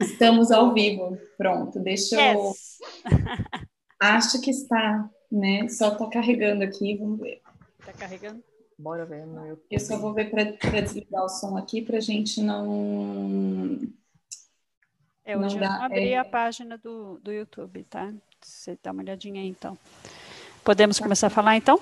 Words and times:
Estamos 0.00 0.50
ao 0.50 0.72
vivo. 0.72 1.18
Pronto, 1.36 1.78
deixa 1.78 2.16
eu. 2.32 2.48
Yes. 2.48 2.78
Acho 4.00 4.40
que 4.40 4.50
está, 4.50 5.08
né? 5.30 5.68
Só 5.68 5.92
está 5.92 6.08
carregando 6.08 6.64
aqui, 6.64 6.96
vamos 6.96 7.20
ver. 7.20 7.40
Está 7.78 7.92
carregando? 7.92 8.42
Bora 8.78 9.06
ver 9.06 9.26
no 9.26 9.46
YouTube. 9.46 9.66
Eu 9.70 9.80
só 9.80 9.96
vou 9.96 10.12
ver 10.12 10.30
para 10.30 10.80
desligar 10.80 11.24
o 11.24 11.28
som 11.28 11.56
aqui 11.56 11.82
para 11.82 11.98
a 11.98 12.00
gente 12.00 12.42
não. 12.42 13.78
É, 15.24 15.36
hoje 15.36 15.56
não 15.56 15.64
eu 15.64 15.70
não 15.70 15.82
abri 15.84 16.08
é... 16.08 16.18
a 16.18 16.24
página 16.24 16.76
do, 16.76 17.20
do 17.20 17.30
YouTube, 17.30 17.84
tá? 17.84 18.12
Você 18.40 18.76
dá 18.82 18.90
uma 18.90 19.02
olhadinha 19.02 19.40
aí, 19.40 19.48
então. 19.48 19.78
Podemos 20.64 20.98
começar 20.98 21.28
a 21.28 21.30
falar, 21.30 21.56
então? 21.56 21.80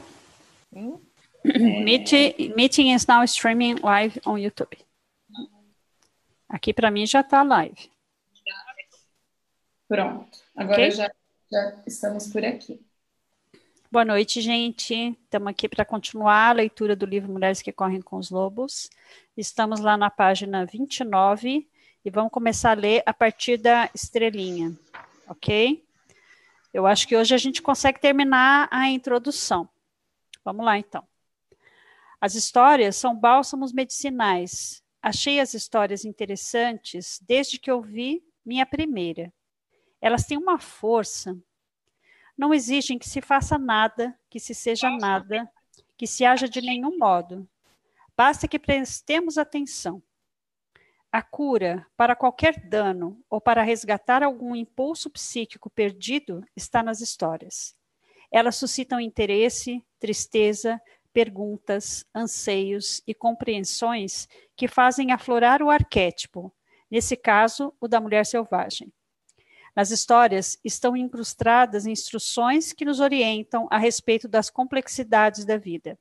Sim. 0.73 1.01
É... 1.43 1.83
Meeting, 1.83 2.53
meeting 2.55 2.93
is 2.93 3.07
now 3.07 3.25
streaming 3.25 3.77
live 3.83 4.21
on 4.27 4.37
YouTube. 4.37 4.77
Aqui 6.51 6.75
para 6.75 6.91
mim 6.91 7.07
já 7.07 7.21
está 7.21 7.45
live. 7.45 7.89
Pronto. 9.87 10.39
Agora 10.57 10.75
okay? 10.75 10.91
já, 10.91 11.09
já 11.51 11.83
estamos 11.87 12.27
por 12.27 12.45
aqui. 12.45 12.85
Boa 13.91 14.05
noite, 14.05 14.41
gente. 14.41 15.17
Estamos 15.23 15.49
aqui 15.49 15.69
para 15.69 15.85
continuar 15.85 16.51
a 16.51 16.53
leitura 16.53 16.97
do 16.97 17.07
livro 17.07 17.33
Mulheres 17.33 17.63
que 17.63 17.73
Correm 17.73 18.03
com 18.03 18.17
os 18.17 18.31
Lobos. 18.31 18.91
Estamos 19.37 19.79
lá 19.79 19.97
na 19.97 20.11
página 20.11 20.67
29 20.67 21.69
e 22.05 22.11
vamos 22.11 22.33
começar 22.33 22.73
a 22.73 22.81
ler 22.81 23.03
a 23.07 23.15
partir 23.15 23.57
da 23.57 23.89
estrelinha, 23.95 24.77
ok? 25.29 25.85
Eu 26.75 26.85
acho 26.85 27.07
que 27.07 27.17
hoje 27.17 27.33
a 27.33 27.39
gente 27.39 27.63
consegue 27.63 28.01
terminar 28.01 28.69
a 28.73 28.89
introdução. 28.89 29.69
Vamos 30.45 30.65
lá, 30.65 30.77
então. 30.77 31.07
As 32.21 32.35
histórias 32.35 32.97
são 32.97 33.15
bálsamos 33.15 33.73
medicinais. 33.73 34.83
Achei 35.03 35.41
as 35.41 35.55
histórias 35.55 36.05
interessantes 36.05 37.21
desde 37.27 37.59
que 37.59 37.71
eu 37.71 37.81
vi 37.81 38.23
minha 38.45 38.67
primeira. 38.67 39.33
Elas 40.01 40.25
têm 40.25 40.37
uma 40.39 40.59
força 40.59 41.37
não 42.41 42.55
exigem 42.55 42.99
que 42.99 43.07
se 43.07 43.21
faça 43.21 43.59
nada, 43.59 44.19
que 44.31 44.41
se 44.41 44.55
seja 44.55 44.89
nada, 44.89 45.47
que 45.95 46.07
se 46.07 46.25
haja 46.25 46.49
de 46.49 46.63
nenhum 46.63 46.97
modo. 46.97 47.47
Basta 48.17 48.49
que 48.49 48.59
prestemos 48.59 49.37
atenção. 49.37 50.03
A 51.13 51.21
cura 51.21 51.87
para 51.99 52.17
qualquer 52.17 52.67
dano 52.67 53.23
ou 53.29 53.43
para 53.43 53.63
resgatar 53.63 54.23
algum 54.23 54.57
impulso 54.57 55.11
psíquico 55.11 55.69
perdido 55.69 56.43
está 56.57 56.83
nas 56.83 57.03
histórias. 57.03 57.77
Elas 58.33 58.57
suscitam 58.57 58.99
interesse, 58.99 59.85
tristeza, 59.99 60.81
perguntas, 61.13 62.05
anseios 62.15 63.03
e 63.07 63.15
compreensões 63.15 64.29
que 64.57 64.69
fazem 64.69 65.13
aflorar 65.13 65.63
o 65.63 65.71
arquétipo, 65.71 66.53
nesse 66.91 67.17
caso, 67.17 67.73
o 67.81 67.89
da 67.89 68.01
mulher 68.01 68.27
selvagem. 68.27 68.93
Nas 69.75 69.91
histórias 69.91 70.59
estão 70.65 70.97
incrustadas 70.97 71.87
instruções 71.87 72.73
que 72.73 72.85
nos 72.85 73.01
orientam 73.01 73.69
a 73.71 73.79
respeito 73.79 74.29
das 74.29 74.51
complexidades 74.51 75.45
da 75.45 75.57
vida. 75.57 75.99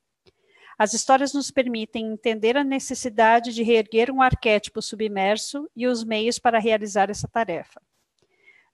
As 0.78 0.94
histórias 0.94 1.34
nos 1.34 1.52
permitem 1.52 2.08
entender 2.14 2.56
a 2.56 2.64
necessidade 2.64 3.54
de 3.54 3.64
reerguer 3.64 4.10
um 4.10 4.22
arquétipo 4.22 4.82
submerso 4.82 5.70
e 5.76 5.86
os 5.86 6.04
meios 6.04 6.40
para 6.40 6.58
realizar 6.58 7.10
essa 7.10 7.28
tarefa. 7.28 7.82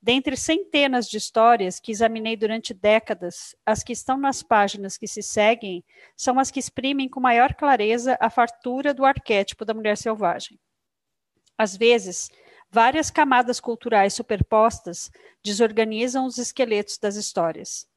Dentre 0.05 0.37
centenas 0.37 1.09
de 1.09 1.17
histórias 1.17 1.79
que 1.79 1.91
examinei 1.91 2.37
durante 2.37 2.75
décadas, 2.75 3.55
as 3.65 3.83
que 3.83 3.91
estão 3.91 4.17
nas 4.17 4.43
páginas 4.43 4.99
que 4.99 5.07
se 5.07 5.23
seguem 5.23 5.83
são 6.15 6.37
as 6.37 6.51
que 6.51 6.59
exprimem 6.59 7.09
com 7.09 7.19
maior 7.19 7.55
clareza 7.55 8.15
a 8.21 8.29
fartura 8.29 8.93
do 8.93 9.03
arquétipo 9.03 9.65
da 9.65 9.73
mulher 9.73 9.97
selvagem. 9.97 10.59
Às 11.57 11.75
vezes, 11.75 12.29
Várias 12.75 13.09
camadas 13.09 13.61
culturais 13.61 14.13
superpostas 14.13 15.09
desorganizam 15.41 16.25
os 16.25 16.37
esqueletos 16.37 16.97
das 16.97 17.15
histórias. 17.15 17.87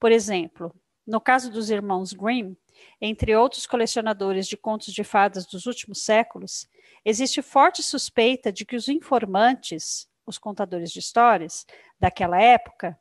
Por 0.00 0.10
exemplo, 0.10 0.74
no 1.06 1.20
caso 1.20 1.50
dos 1.50 1.68
irmãos 1.68 2.14
Grimm, 2.14 2.54
entre 2.98 3.36
outros 3.36 3.66
colecionadores 3.66 4.48
de 4.48 4.56
contos 4.56 4.94
de 4.94 5.04
fadas 5.04 5.44
dos 5.44 5.66
últimos 5.66 6.02
séculos, 6.02 6.66
existe 7.04 7.42
forte 7.42 7.82
suspeita 7.82 8.50
de 8.50 8.64
que 8.64 8.74
os 8.74 8.88
informantes, 8.88 10.08
os 10.26 10.38
contadores 10.38 10.90
de 10.90 10.98
histórias 10.98 11.64
daquela 11.98 12.40
época, 12.40 12.98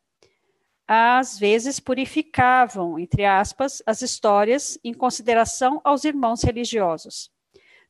às 0.88 1.40
vezes 1.40 1.80
purificavam, 1.80 3.00
entre 3.00 3.26
aspas, 3.26 3.82
as 3.86 4.02
histórias 4.02 4.78
em 4.84 4.94
consideração 4.94 5.82
aos 5.84 6.04
irmãos 6.04 6.44
religiosos. 6.44 7.32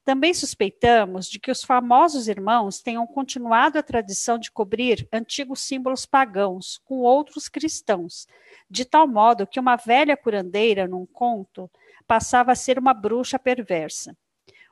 Também 0.05 0.35
suspeitamos 0.35 1.27
de 1.27 1.39
que 1.39 1.49
os 1.49 1.63
famosos 1.63 2.27
irmãos 2.27 2.79
tenham 2.79 3.07
continuado 3.07 3.79
a 3.79 3.83
tradição 3.83 4.37
de 4.37 4.51
cobrir 4.51 5.07
antigos 5.11 5.61
símbolos 5.61 6.05
pagãos 6.05 6.79
com 6.85 6.99
outros 6.99 7.49
cristãos, 7.49 8.27
de 8.69 8.85
tal 8.85 9.07
modo 9.07 9.47
que 9.47 9.59
uma 9.59 9.75
velha 9.75 10.15
curandeira, 10.15 10.87
num 10.87 11.07
conto, 11.07 11.69
passava 12.07 12.51
a 12.51 12.55
ser 12.55 12.77
uma 12.77 12.93
bruxa 12.93 13.39
perversa. 13.39 14.15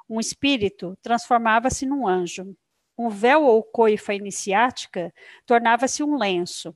Um 0.07 0.19
espírito 0.19 0.95
transformava-se 1.01 1.85
num 1.85 2.07
anjo. 2.07 2.55
Um 2.97 3.09
véu 3.09 3.43
ou 3.43 3.63
coifa 3.63 4.13
iniciática 4.13 5.13
tornava-se 5.45 6.03
um 6.03 6.17
lenço. 6.17 6.75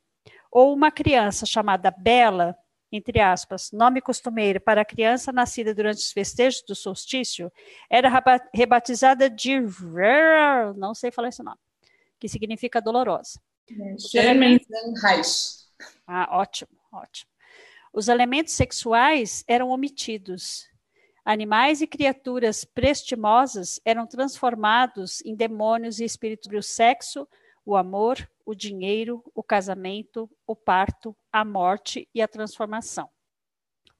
Ou 0.51 0.73
uma 0.73 0.91
criança 0.91 1.45
chamada 1.45 1.91
Bela 1.91 2.57
entre 2.91 3.19
aspas, 3.19 3.71
nome 3.71 4.01
costumeiro 4.01 4.61
para 4.61 4.81
a 4.81 4.85
criança 4.85 5.31
nascida 5.31 5.73
durante 5.73 5.97
os 5.97 6.11
festejos 6.11 6.61
do 6.61 6.73
solstício, 6.73 7.51
era 7.89 8.09
rebatizada 8.53 9.29
de 9.29 9.59
não 10.75 10.93
sei 10.93 11.11
falar 11.11 11.29
esse 11.29 11.43
nome, 11.43 11.59
que 12.19 12.29
significa 12.29 12.81
dolorosa. 12.81 13.41
Ah, 16.07 16.29
ótimo, 16.31 16.71
ótimo. 16.91 17.29
Os 17.91 18.07
elementos 18.07 18.53
sexuais 18.53 19.43
eram 19.47 19.69
omitidos. 19.69 20.69
Animais 21.29 21.81
e 21.81 21.87
criaturas 21.87 22.63
prestimosas 22.63 23.81
eram 23.83 24.07
transformados 24.07 25.21
em 25.25 25.35
demônios 25.35 25.99
e 25.99 26.05
espíritos 26.05 26.49
do 26.49 26.63
sexo, 26.63 27.27
o 27.65 27.75
amor, 27.75 28.31
o 28.45 28.55
dinheiro, 28.55 29.21
o 29.35 29.43
casamento, 29.43 30.29
o 30.47 30.55
parto, 30.55 31.13
a 31.29 31.43
morte 31.43 32.07
e 32.15 32.21
a 32.21 32.29
transformação. 32.29 33.09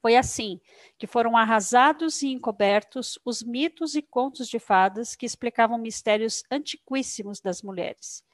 Foi 0.00 0.16
assim 0.16 0.58
que 0.96 1.06
foram 1.06 1.36
arrasados 1.36 2.22
e 2.22 2.28
encobertos 2.28 3.18
os 3.26 3.42
mitos 3.42 3.94
e 3.94 4.00
contos 4.00 4.48
de 4.48 4.58
fadas 4.58 5.14
que 5.14 5.26
explicavam 5.26 5.76
mistérios 5.76 6.42
antiquíssimos 6.50 7.42
das 7.42 7.60
mulheres. 7.60 8.24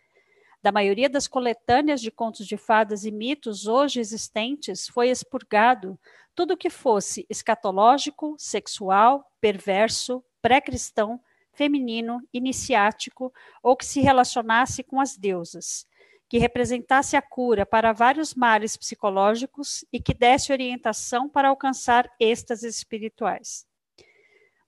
Da 0.63 0.71
maioria 0.71 1.11
das 1.11 1.27
coletâneas 1.27 2.01
de 2.01 2.13
contos 2.13 2.47
de 2.47 2.57
fadas 2.57 3.05
e 3.05 3.11
mitos 3.11 3.67
hoje 3.67 3.99
existentes, 3.99 4.87
foi 4.87 5.11
expurgado 5.11 5.99
tudo 6.35 6.57
que 6.57 6.69
fosse 6.69 7.27
escatológico, 7.31 8.35
sexual, 8.39 9.31
perverso, 9.41 10.25
pré-cristão, 10.43 11.21
feminino, 11.53 12.21
iniciático 12.33 13.33
ou 13.63 13.77
que 13.77 13.87
se 13.87 14.01
relacionasse 14.01 14.83
com 14.83 15.01
as 15.01 15.17
deusas, 15.17 15.87
que 16.29 16.39
representasse 16.39 17.17
a 17.17 17.23
cura 17.23 17.65
para 17.65 17.93
vários 17.93 18.35
males 18.35 18.77
psicológicos 18.77 19.85
e 19.93 20.01
que 20.01 20.13
desse 20.13 20.53
orientação 20.53 21.29
para 21.29 21.49
alcançar 21.49 22.11
êxtases 22.19 22.77
espirituais. 22.77 23.67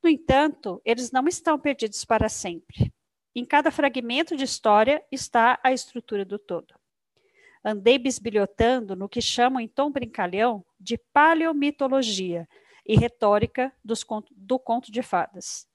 No 0.03 0.09
entanto, 0.09 0.81
eles 0.85 1.11
não 1.11 1.27
estão 1.27 1.59
perdidos 1.59 2.05
para 2.05 2.29
sempre. 2.29 2.93
Em 3.35 3.45
cada 3.45 3.71
fragmento 3.71 4.37
de 4.37 4.45
história 4.45 5.05
está 5.11 5.59
a 5.63 5.73
estrutura 5.73 6.25
do 6.25 6.39
todo. 6.39 6.75
Andei 7.67 7.99
bisbilhotando 7.99 8.95
no 8.95 9.09
que 9.09 9.21
chamam 9.21 9.61
em 9.61 9.67
tom 9.67 9.91
brincalhão 9.91 10.65
de 10.79 10.97
paleomitologia 10.97 12.49
e 12.87 12.97
retórica 12.97 13.73
dos, 13.85 14.07
do 14.31 14.59
conto 14.59 14.93
de 14.93 15.03
fadas 15.03 15.67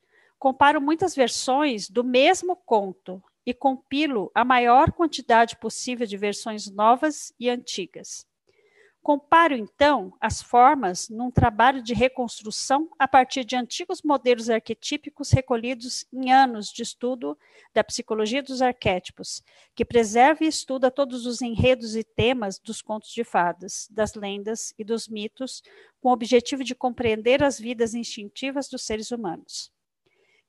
comparo 0.41 0.81
muitas 0.81 1.13
versões 1.13 1.88
do 1.88 2.03
mesmo 2.03 2.56
conto 2.56 3.24
e 3.46 3.53
compilo 3.53 4.31
a 4.34 4.44
maior 4.44 4.91
quantidade 4.91 5.55
possível 5.55 6.08
de 6.08 6.17
versões 6.17 6.67
novas 6.67 7.32
e 7.40 7.47
antigas. 7.47 8.26
Comparo, 9.03 9.55
então, 9.55 10.13
as 10.21 10.43
formas 10.43 11.09
num 11.09 11.31
trabalho 11.31 11.81
de 11.81 11.91
reconstrução 11.91 12.87
a 12.99 13.07
partir 13.07 13.43
de 13.43 13.55
antigos 13.55 14.03
modelos 14.03 14.47
arquetípicos 14.47 15.31
recolhidos 15.31 16.05
em 16.13 16.31
anos 16.31 16.71
de 16.71 16.83
estudo 16.83 17.35
da 17.73 17.83
psicologia 17.83 18.43
dos 18.43 18.61
arquétipos, 18.61 19.41
que 19.73 19.83
preserva 19.83 20.43
e 20.43 20.47
estuda 20.47 20.91
todos 20.91 21.25
os 21.25 21.41
enredos 21.41 21.95
e 21.95 22.03
temas 22.03 22.59
dos 22.59 22.79
contos 22.79 23.11
de 23.11 23.23
fadas, 23.23 23.87
das 23.89 24.13
lendas 24.13 24.71
e 24.77 24.83
dos 24.83 25.07
mitos, 25.07 25.63
com 25.99 26.09
o 26.09 26.13
objetivo 26.13 26.63
de 26.63 26.75
compreender 26.75 27.43
as 27.43 27.59
vidas 27.59 27.95
instintivas 27.95 28.69
dos 28.69 28.83
seres 28.83 29.09
humanos. 29.09 29.71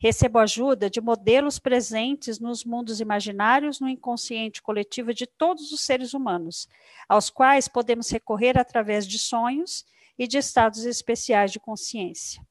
Recebo 0.02 0.40
ajuda 0.40 0.90
de 0.90 1.00
modelos 1.00 1.60
presentes 1.60 2.40
nos 2.40 2.64
mundos 2.64 3.00
imaginários, 3.00 3.78
no 3.78 3.88
inconsciente 3.88 4.60
coletivo 4.60 5.14
de 5.14 5.28
todos 5.28 5.70
os 5.70 5.80
seres 5.82 6.12
humanos, 6.12 6.68
aos 7.08 7.30
quais 7.30 7.68
podemos 7.68 8.10
recorrer 8.10 8.58
através 8.58 9.06
de 9.06 9.16
sonhos 9.16 9.84
e 10.18 10.26
de 10.26 10.38
estados 10.38 10.84
especiais 10.84 11.52
de 11.52 11.60
consciência. 11.60 12.44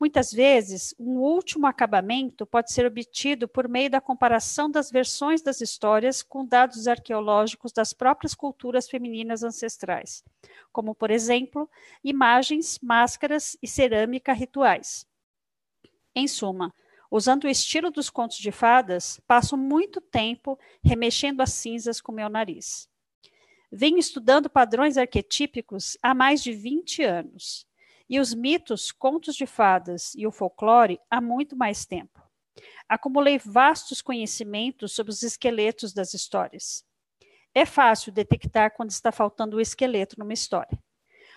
Muitas 0.00 0.32
vezes, 0.32 0.94
um 0.98 1.18
último 1.18 1.66
acabamento 1.66 2.46
pode 2.46 2.72
ser 2.72 2.86
obtido 2.86 3.46
por 3.46 3.68
meio 3.68 3.90
da 3.90 4.00
comparação 4.00 4.70
das 4.70 4.90
versões 4.90 5.42
das 5.42 5.60
histórias 5.60 6.22
com 6.22 6.46
dados 6.46 6.88
arqueológicos 6.88 7.72
das 7.72 7.92
próprias 7.92 8.34
culturas 8.34 8.88
femininas 8.88 9.42
ancestrais, 9.42 10.24
como, 10.72 10.94
por 10.94 11.10
exemplo, 11.10 11.68
imagens, 12.02 12.78
máscaras 12.82 13.54
e 13.62 13.68
cerâmica 13.68 14.32
rituais. 14.32 15.09
Em 16.14 16.26
suma, 16.26 16.74
usando 17.10 17.44
o 17.44 17.48
estilo 17.48 17.90
dos 17.90 18.10
contos 18.10 18.38
de 18.38 18.50
fadas, 18.50 19.20
passo 19.26 19.56
muito 19.56 20.00
tempo 20.00 20.58
remexendo 20.82 21.40
as 21.40 21.52
cinzas 21.52 22.00
com 22.00 22.12
meu 22.12 22.28
nariz. 22.28 22.88
Venho 23.70 23.98
estudando 23.98 24.50
padrões 24.50 24.96
arquetípicos 24.96 25.96
há 26.02 26.12
mais 26.12 26.42
de 26.42 26.52
20 26.52 27.02
anos 27.04 27.66
e 28.08 28.18
os 28.18 28.34
mitos, 28.34 28.90
contos 28.90 29.36
de 29.36 29.46
fadas 29.46 30.12
e 30.16 30.26
o 30.26 30.32
folclore 30.32 30.98
há 31.08 31.20
muito 31.20 31.56
mais 31.56 31.86
tempo. 31.86 32.20
Acumulei 32.88 33.38
vastos 33.38 34.02
conhecimentos 34.02 34.92
sobre 34.92 35.12
os 35.12 35.22
esqueletos 35.22 35.92
das 35.92 36.12
histórias. 36.12 36.84
É 37.54 37.64
fácil 37.64 38.12
detectar 38.12 38.74
quando 38.74 38.90
está 38.90 39.12
faltando 39.12 39.56
o 39.56 39.60
esqueleto 39.60 40.16
numa 40.18 40.32
história. 40.32 40.76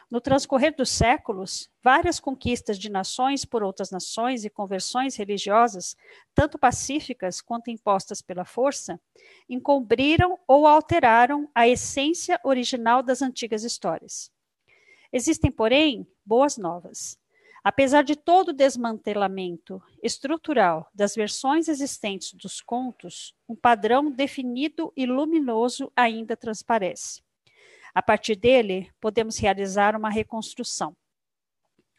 No 0.10 0.22
transcorrer 0.22 0.76
dos 0.76 0.90
séculos, 0.90 1.70
várias 1.84 2.20
conquistas 2.20 2.78
de 2.78 2.90
nações 2.90 3.46
por 3.46 3.64
outras 3.64 3.90
nações 3.90 4.46
e 4.46 4.50
conversões 4.50 5.16
religiosas, 5.16 5.96
tanto 6.36 6.60
pacíficas 6.60 7.42
quanto 7.42 7.70
impostas 7.70 8.22
pela 8.22 8.46
força, 8.46 9.00
encobriram 9.50 10.38
ou 10.48 10.68
alteraram 10.68 11.50
a 11.56 11.68
essência 11.68 12.40
original 12.44 13.02
das 13.02 13.22
antigas 13.22 13.64
histórias. 13.64 14.32
Existem, 15.12 15.52
porém, 15.52 16.08
boas 16.26 16.58
novas. 16.58 17.20
Apesar 17.64 18.04
de 18.04 18.16
todo 18.16 18.50
o 18.50 18.54
desmantelamento 18.54 19.82
estrutural 20.02 20.90
das 20.94 21.16
versões 21.16 21.70
existentes 21.70 22.34
dos 22.34 22.60
contos, 22.60 23.34
um 23.48 23.56
padrão 23.56 24.12
definido 24.12 24.92
e 24.98 25.06
luminoso 25.06 25.90
ainda 25.96 26.36
transparece. 26.36 27.22
A 27.94 28.02
partir 28.02 28.36
dele, 28.36 28.92
podemos 29.00 29.38
realizar 29.38 29.96
uma 29.96 30.10
reconstrução. 30.10 30.96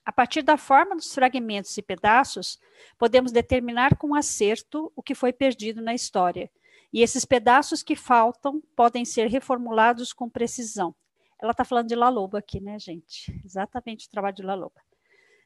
A 0.04 0.12
partir 0.12 0.42
da 0.42 0.56
forma 0.56 0.96
dos 0.96 1.14
fragmentos 1.14 1.76
e 1.78 1.82
pedaços, 1.82 2.58
podemos 2.98 3.32
determinar 3.32 3.96
com 3.96 4.14
acerto 4.14 4.92
o 4.94 5.02
que 5.02 5.14
foi 5.14 5.32
perdido 5.32 5.80
na 5.80 5.94
história. 5.94 6.50
E 6.92 7.00
esses 7.00 7.24
pedaços 7.24 7.82
que 7.82 7.96
faltam 7.96 8.60
podem 8.76 9.04
ser 9.04 9.28
reformulados 9.28 10.12
com 10.12 10.28
precisão, 10.28 10.94
ela 11.40 11.52
está 11.52 11.64
falando 11.64 11.88
de 11.88 11.94
La 11.94 12.08
Loba 12.08 12.38
aqui, 12.38 12.60
né, 12.60 12.78
gente? 12.78 13.40
Exatamente 13.44 14.06
o 14.06 14.10
trabalho 14.10 14.36
de 14.36 14.42
La 14.42 14.54
Loba. 14.54 14.80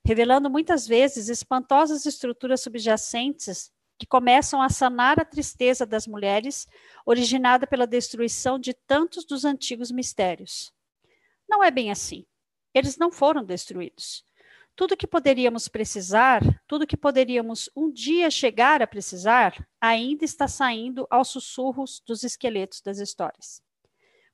Revelando 0.05 0.49
muitas 0.49 0.87
vezes 0.87 1.29
espantosas 1.29 2.07
estruturas 2.07 2.61
subjacentes 2.61 3.73
que 3.99 4.07
começam 4.07 4.63
a 4.63 4.69
sanar 4.69 5.19
a 5.21 5.25
tristeza 5.25 5.85
das 5.85 6.07
mulheres, 6.07 6.69
originada 7.05 7.67
pela 7.67 7.87
destruição 7.87 8.59
de 8.59 8.73
tantos 8.73 9.25
dos 9.25 9.45
antigos 9.45 9.91
mistérios. 9.91 10.73
Não 11.49 11.65
é 11.65 11.71
bem 11.71 11.91
assim. 11.91 12.25
Eles 12.73 12.97
não 12.97 13.11
foram 13.11 13.45
destruídos. 13.45 14.25
Tudo 14.77 14.97
que 14.97 15.09
poderíamos 15.09 15.67
precisar, 15.67 16.41
tudo 16.69 16.87
que 16.87 16.97
poderíamos 16.97 17.69
um 17.75 17.91
dia 17.91 18.31
chegar 18.31 18.81
a 18.81 18.87
precisar, 18.87 19.67
ainda 19.81 20.25
está 20.25 20.47
saindo 20.47 21.05
aos 21.11 21.29
sussurros 21.29 22.01
dos 22.07 22.23
esqueletos 22.23 22.81
das 22.81 22.99
histórias. 22.99 23.61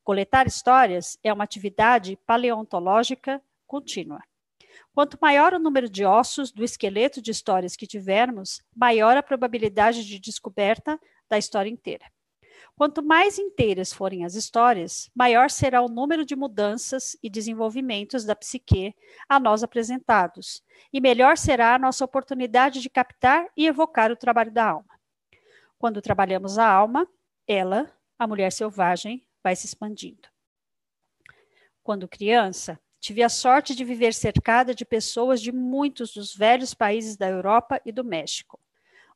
Coletar 0.03 0.47
histórias 0.47 1.19
é 1.23 1.33
uma 1.33 1.45
atividade 1.45 2.19
paleontológica 2.27 3.43
contínua. 3.67 4.23
Quanto 4.93 5.19
maior 5.21 5.55
o 5.55 5.59
número 5.59 5.89
de 5.89 6.05
ossos 6.05 6.53
do 6.53 6.65
esqueleto 6.65 7.21
de 7.21 7.31
histórias 7.31 7.77
que 7.77 7.87
tivermos, 7.87 8.63
maior 8.75 9.17
a 9.17 9.23
probabilidade 9.23 10.05
de 10.05 10.19
descoberta 10.19 10.99
da 11.29 11.39
história 11.39 11.71
inteira. 11.71 12.05
Quanto 12.77 13.05
mais 13.05 13.39
inteiras 13.39 13.93
forem 13.93 14.25
as 14.25 14.35
histórias, 14.35 15.09
maior 15.15 15.49
será 15.49 15.81
o 15.81 15.89
número 15.89 16.25
de 16.25 16.35
mudanças 16.35 17.17
e 17.23 17.31
desenvolvimentos 17.31 18.25
da 18.25 18.35
psique 18.35 18.95
a 19.29 19.39
nós 19.39 19.63
apresentados, 19.63 20.61
e 20.93 21.01
melhor 21.01 21.37
será 21.37 21.75
a 21.75 21.79
nossa 21.79 22.05
oportunidade 22.05 22.81
de 22.81 22.91
captar 22.91 23.47
e 23.57 23.67
evocar 23.67 24.11
o 24.11 24.17
trabalho 24.17 24.51
da 24.51 24.71
alma. 24.71 25.01
Quando 25.79 26.03
trabalhamos 26.03 26.59
a 26.59 26.69
alma, 26.69 27.07
ela, 27.47 27.93
a 28.19 28.27
mulher 28.27 28.51
selvagem, 28.51 29.25
vai 29.43 29.55
se 29.55 29.67
expandindo. 29.67 30.29
Quando 31.83 32.09
criança, 32.09 32.81
tive 33.05 33.23
a 33.23 33.29
sorte 33.29 33.75
de 33.75 33.85
viver 33.85 34.15
cercada 34.15 34.75
de 34.75 34.83
pessoas 34.83 35.43
de 35.43 35.53
muitos 35.53 36.15
dos 36.15 36.35
velhos 36.35 36.73
países 36.73 37.19
da 37.19 37.29
Europa 37.29 37.79
e 37.85 37.93
do 37.93 38.03
México. 38.03 38.59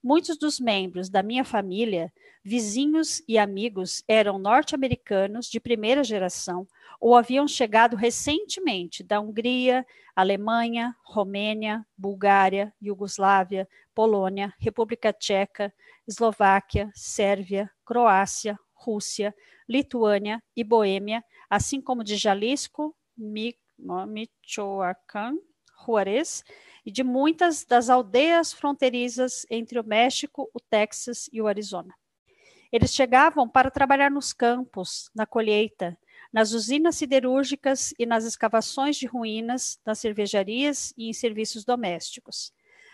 Muitos 0.02 0.36
dos 0.36 0.60
membros 0.60 1.08
da 1.08 1.22
minha 1.22 1.42
família, 1.42 2.12
vizinhos 2.44 3.22
e 3.26 3.38
amigos, 3.38 4.04
eram 4.06 4.38
norte-americanos 4.38 5.46
de 5.46 5.58
primeira 5.58 6.04
geração 6.04 6.68
ou 7.00 7.16
haviam 7.16 7.48
chegado 7.48 7.96
recentemente 7.96 9.02
da 9.02 9.20
Hungria, 9.20 9.86
Alemanha, 10.14 10.94
Romênia, 11.02 11.82
Bulgária, 11.96 12.70
Iugoslávia, 12.82 13.66
Polônia, 13.94 14.52
República 14.58 15.14
Tcheca, 15.14 15.72
Eslováquia, 16.06 16.90
Sérvia, 16.94 17.70
Croácia, 17.86 18.58
Rússia, 18.74 19.34
Lituânia 19.66 20.42
e 20.54 20.62
Boêmia, 20.62 21.24
assim 21.48 21.80
como 21.80 22.04
de 22.04 22.16
Jalisco, 22.16 22.94
Michoacán, 23.78 25.38
Juarez 25.84 26.44
e 26.84 26.90
de 26.90 27.04
muitas 27.04 27.64
das 27.64 27.88
aldeias 27.88 28.52
fronteiriças 28.52 29.46
entre 29.50 29.78
o 29.78 29.84
México, 29.84 30.50
o 30.52 30.60
Texas 30.60 31.28
e 31.32 31.40
o 31.40 31.46
Arizona. 31.46 31.94
Eles 32.70 32.94
chegavam 32.94 33.48
para 33.48 33.70
trabalhar 33.70 34.10
nos 34.10 34.32
campos, 34.32 35.10
na 35.14 35.24
colheita, 35.24 35.96
nas 36.32 36.52
usinas 36.52 36.96
siderúrgicas 36.96 37.94
e 37.98 38.04
nas 38.04 38.24
escavações 38.24 38.96
de 38.96 39.06
ruínas, 39.06 39.80
nas 39.86 39.98
cervejarias 39.98 40.92
e 40.96 41.08
em 41.08 41.12
serviços 41.12 41.64
domésticos. 41.64 42.52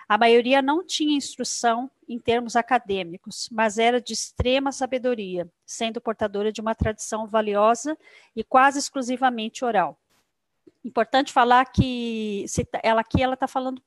A 0.08 0.18
maioria 0.18 0.60
não 0.60 0.84
tinha 0.84 1.16
instrução 1.16 1.90
em 2.06 2.18
termos 2.18 2.56
acadêmicos, 2.56 3.48
mas 3.50 3.78
era 3.78 4.00
de 4.00 4.12
extrema 4.12 4.70
sabedoria, 4.70 5.50
sendo 5.64 6.00
portadora 6.00 6.52
de 6.52 6.60
uma 6.60 6.74
tradição 6.74 7.26
valiosa 7.26 7.98
e 8.36 8.44
quase 8.44 8.78
exclusivamente 8.78 9.64
oral. 9.64 9.98
Importante 10.84 11.32
falar 11.32 11.64
que 11.66 12.44
ela 12.82 13.00
aqui 13.00 13.22
ela 13.22 13.34
está 13.34 13.48
falando 13.48 13.82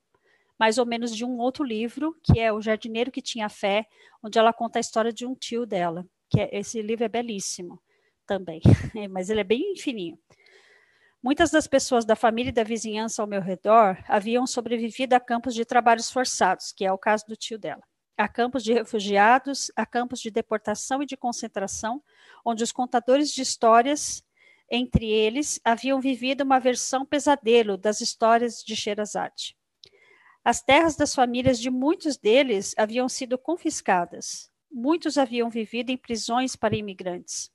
mais 0.57 0.77
ou 0.77 0.85
menos 0.85 1.15
de 1.15 1.23
um 1.23 1.37
outro 1.37 1.63
livro, 1.63 2.15
que 2.23 2.39
é 2.39 2.51
O 2.51 2.61
Jardineiro 2.61 3.11
que 3.11 3.21
Tinha 3.21 3.47
Fé, 3.47 3.85
onde 4.23 4.39
ela 4.39 4.51
conta 4.51 4.79
a 4.79 4.81
história 4.81 5.13
de 5.13 5.25
um 5.25 5.35
tio 5.35 5.65
dela, 5.65 6.05
que 6.29 6.41
é, 6.41 6.49
esse 6.57 6.81
livro 6.81 7.05
é 7.05 7.07
belíssimo 7.07 7.79
também, 8.25 8.61
mas 9.11 9.29
ele 9.29 9.41
é 9.41 9.43
bem 9.43 9.75
fininho. 9.75 10.17
Muitas 11.21 11.51
das 11.51 11.67
pessoas 11.67 12.05
da 12.05 12.15
família 12.15 12.49
e 12.49 12.53
da 12.53 12.63
vizinhança 12.63 13.21
ao 13.21 13.27
meu 13.27 13.41
redor 13.41 13.97
haviam 14.07 14.47
sobrevivido 14.47 15.15
a 15.15 15.19
campos 15.19 15.53
de 15.53 15.65
trabalhos 15.65 16.11
forçados, 16.11 16.71
que 16.71 16.85
é 16.85 16.91
o 16.91 16.97
caso 16.97 17.25
do 17.27 17.35
tio 17.35 17.59
dela. 17.59 17.81
A 18.17 18.27
campos 18.27 18.63
de 18.63 18.73
refugiados, 18.73 19.71
a 19.75 19.85
campos 19.85 20.19
de 20.19 20.31
deportação 20.31 21.03
e 21.03 21.05
de 21.05 21.17
concentração, 21.17 22.01
onde 22.45 22.63
os 22.63 22.71
contadores 22.71 23.31
de 23.31 23.41
histórias, 23.41 24.23
entre 24.69 25.09
eles, 25.09 25.59
haviam 25.63 25.99
vivido 25.99 26.41
uma 26.41 26.59
versão 26.59 27.05
pesadelo 27.05 27.77
das 27.77 28.01
histórias 28.01 28.63
de 28.63 28.75
Sherazade. 28.75 29.55
As 30.43 30.61
terras 30.61 30.95
das 30.95 31.13
famílias 31.13 31.59
de 31.59 31.69
muitos 31.69 32.17
deles 32.17 32.73
haviam 32.77 33.09
sido 33.09 33.37
confiscadas. 33.37 34.49
Muitos 34.71 35.17
haviam 35.17 35.49
vivido 35.49 35.89
em 35.89 35.97
prisões 35.97 36.55
para 36.55 36.75
imigrantes. 36.75 37.51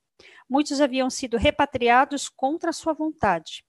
Muitos 0.49 0.81
haviam 0.81 1.09
sido 1.09 1.37
repatriados 1.37 2.29
contra 2.29 2.73
sua 2.73 2.93
vontade. 2.93 3.65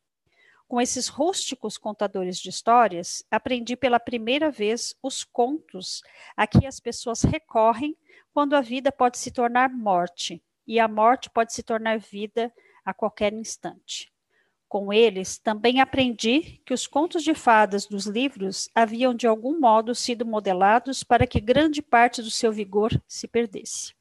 Com 0.67 0.81
esses 0.81 1.07
rústicos 1.07 1.77
contadores 1.77 2.39
de 2.39 2.49
histórias, 2.49 3.23
aprendi 3.29 3.75
pela 3.75 3.99
primeira 3.99 4.49
vez 4.49 4.95
os 5.01 5.23
contos 5.23 6.01
a 6.35 6.47
que 6.47 6.65
as 6.65 6.79
pessoas 6.79 7.21
recorrem 7.21 7.95
quando 8.33 8.55
a 8.55 8.61
vida 8.61 8.91
pode 8.91 9.17
se 9.17 9.31
tornar 9.31 9.69
morte 9.69 10.43
e 10.65 10.79
a 10.79 10.87
morte 10.87 11.29
pode 11.29 11.53
se 11.53 11.61
tornar 11.61 11.99
vida 11.99 12.51
a 12.85 12.93
qualquer 12.93 13.33
instante. 13.33 14.11
Com 14.67 14.91
eles, 14.91 15.37
também 15.37 15.79
aprendi 15.79 16.59
que 16.65 16.73
os 16.73 16.87
contos 16.87 17.23
de 17.23 17.35
fadas 17.35 17.85
dos 17.85 18.05
livros 18.05 18.69
haviam 18.73 19.13
de 19.13 19.27
algum 19.27 19.59
modo 19.59 19.93
sido 19.93 20.25
modelados 20.25 21.03
para 21.03 21.27
que 21.27 21.39
grande 21.39 21.81
parte 21.81 22.23
do 22.23 22.31
seu 22.31 22.51
vigor 22.51 22.91
se 23.07 23.27
perdesse. 23.27 23.93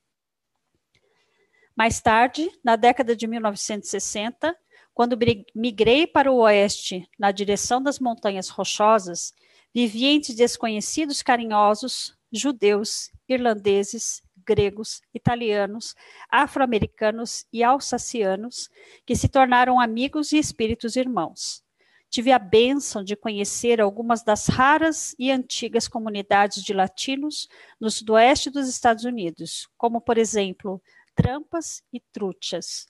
Mais 1.76 2.00
tarde, 2.00 2.50
na 2.64 2.76
década 2.76 3.14
de 3.14 3.26
1960, 3.26 4.56
quando 4.94 5.18
migrei 5.54 6.06
para 6.06 6.30
o 6.30 6.36
oeste, 6.36 7.08
na 7.18 7.30
direção 7.32 7.82
das 7.82 7.98
Montanhas 7.98 8.48
Rochosas, 8.48 9.34
vivi 9.74 10.06
entre 10.06 10.34
desconhecidos 10.34 11.22
carinhosos, 11.22 12.16
judeus, 12.30 13.10
irlandeses, 13.28 14.22
gregos, 14.46 15.00
italianos, 15.14 15.94
afro-americanos 16.30 17.46
e 17.52 17.62
alsacianos, 17.62 18.68
que 19.06 19.14
se 19.16 19.28
tornaram 19.28 19.80
amigos 19.80 20.32
e 20.32 20.38
espíritos 20.38 20.96
irmãos. 20.96 21.62
tive 22.10 22.30
a 22.30 22.38
bênção 22.38 23.02
de 23.02 23.16
conhecer 23.16 23.80
algumas 23.80 24.22
das 24.22 24.46
raras 24.46 25.14
e 25.18 25.30
antigas 25.30 25.88
comunidades 25.88 26.62
de 26.62 26.74
latinos 26.74 27.48
no 27.80 27.90
sudoeste 27.90 28.50
dos 28.50 28.68
Estados 28.68 29.04
Unidos, 29.04 29.66
como, 29.78 29.98
por 29.98 30.18
exemplo, 30.18 30.82
Trampas 31.14 31.82
e 31.90 32.00
Truchas, 32.12 32.86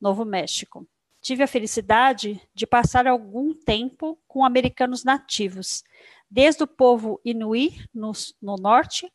Novo 0.00 0.24
México. 0.24 0.86
Tive 1.20 1.42
a 1.42 1.48
felicidade 1.48 2.40
de 2.54 2.66
passar 2.66 3.06
algum 3.08 3.52
tempo 3.52 4.16
com 4.28 4.44
americanos 4.44 5.02
nativos, 5.02 5.82
desde 6.30 6.62
o 6.62 6.66
povo 6.66 7.20
Inuit, 7.24 7.88
no, 7.92 8.12
no 8.40 8.56
norte, 8.56 9.12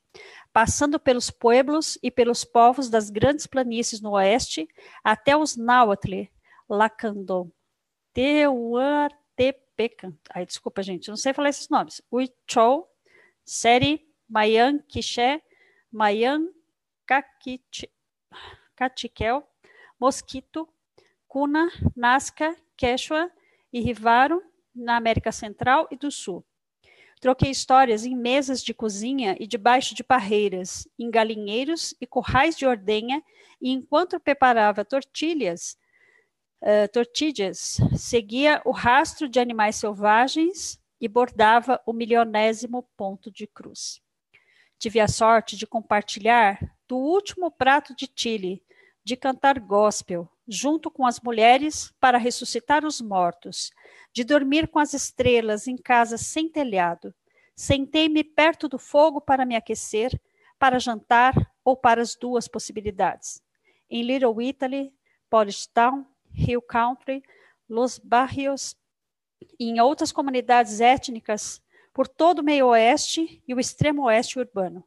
passando 0.57 0.99
pelos 0.99 1.29
pueblos 1.29 1.99
e 2.01 2.09
pelos 2.09 2.43
povos 2.43 2.89
das 2.89 3.11
grandes 3.11 3.45
planícies 3.45 4.01
no 4.01 4.13
oeste, 4.13 4.67
até 5.03 5.37
os 5.37 5.55
Nahuatl, 5.55 6.23
Lacandon, 6.67 7.51
Teuar, 8.11 9.11
Tepecan. 9.35 10.17
Ai, 10.33 10.47
desculpa, 10.47 10.81
gente, 10.81 11.09
não 11.09 11.15
sei 11.15 11.31
falar 11.31 11.49
esses 11.49 11.69
nomes. 11.69 12.01
Huichol, 12.11 12.91
Seri, 13.45 14.03
Mayan, 14.27 14.79
Quiché, 14.79 15.43
Mayan, 15.91 16.47
Cachiquel, 18.75 19.47
Mosquito, 19.99 20.67
Cuna, 21.27 21.69
Nazca, 21.95 22.57
Quechua 22.75 23.31
e 23.71 23.79
Rivaro, 23.79 24.41
na 24.73 24.95
América 24.95 25.31
Central 25.31 25.87
e 25.91 25.95
do 25.95 26.09
Sul. 26.09 26.43
Troquei 27.19 27.49
histórias 27.49 28.05
em 28.05 28.15
mesas 28.15 28.63
de 28.63 28.73
cozinha 28.73 29.35
e 29.39 29.47
debaixo 29.47 29.95
de 29.95 30.03
parreiras, 30.03 30.87
em 30.99 31.09
galinheiros 31.09 31.95
e 31.99 32.05
currais 32.05 32.55
de 32.55 32.65
ordenha, 32.65 33.23
e 33.59 33.71
enquanto 33.71 34.19
preparava 34.19 34.85
tortilhas, 34.85 35.77
uh, 36.61 36.87
tortilhas, 36.93 37.77
seguia 37.97 38.61
o 38.63 38.71
rastro 38.71 39.27
de 39.27 39.39
animais 39.39 39.77
selvagens 39.77 40.79
e 41.01 41.07
bordava 41.07 41.81
o 41.85 41.93
milionésimo 41.93 42.87
ponto 42.95 43.31
de 43.31 43.47
cruz. 43.47 43.99
Tive 44.77 44.99
a 44.99 45.07
sorte 45.07 45.57
de 45.57 45.65
compartilhar 45.65 46.59
do 46.87 46.97
último 46.97 47.49
prato 47.49 47.95
de 47.95 48.09
Chile, 48.15 48.63
de 49.03 49.15
cantar 49.15 49.59
gospel, 49.59 50.29
junto 50.47 50.89
com 50.89 51.05
as 51.05 51.19
mulheres 51.19 51.93
para 51.99 52.17
ressuscitar 52.17 52.85
os 52.85 53.01
mortos, 53.01 53.71
de 54.13 54.23
dormir 54.23 54.67
com 54.67 54.79
as 54.79 54.93
estrelas 54.93 55.67
em 55.67 55.75
casa 55.75 56.17
sem 56.17 56.49
telhado. 56.49 57.13
Sentei-me 57.55 58.23
perto 58.23 58.69
do 58.69 58.79
fogo 58.79 59.19
para 59.19 59.45
me 59.45 59.55
aquecer, 59.55 60.19
para 60.57 60.79
jantar 60.79 61.33
ou 61.63 61.75
para 61.75 62.01
as 62.01 62.15
duas 62.15 62.47
possibilidades. 62.47 63.41
Em 63.89 64.01
Little 64.03 64.41
Italy, 64.41 64.93
Polish 65.29 65.67
Town, 65.67 66.05
Hill 66.33 66.61
Country, 66.61 67.21
Los 67.67 67.99
Barrios 67.99 68.75
e 69.59 69.69
em 69.69 69.79
outras 69.79 70.11
comunidades 70.11 70.79
étnicas 70.79 71.61
por 71.93 72.07
todo 72.07 72.39
o 72.39 72.43
meio 72.43 72.67
oeste 72.67 73.41
e 73.47 73.53
o 73.53 73.59
extremo 73.59 74.03
oeste 74.03 74.39
urbano. 74.39 74.83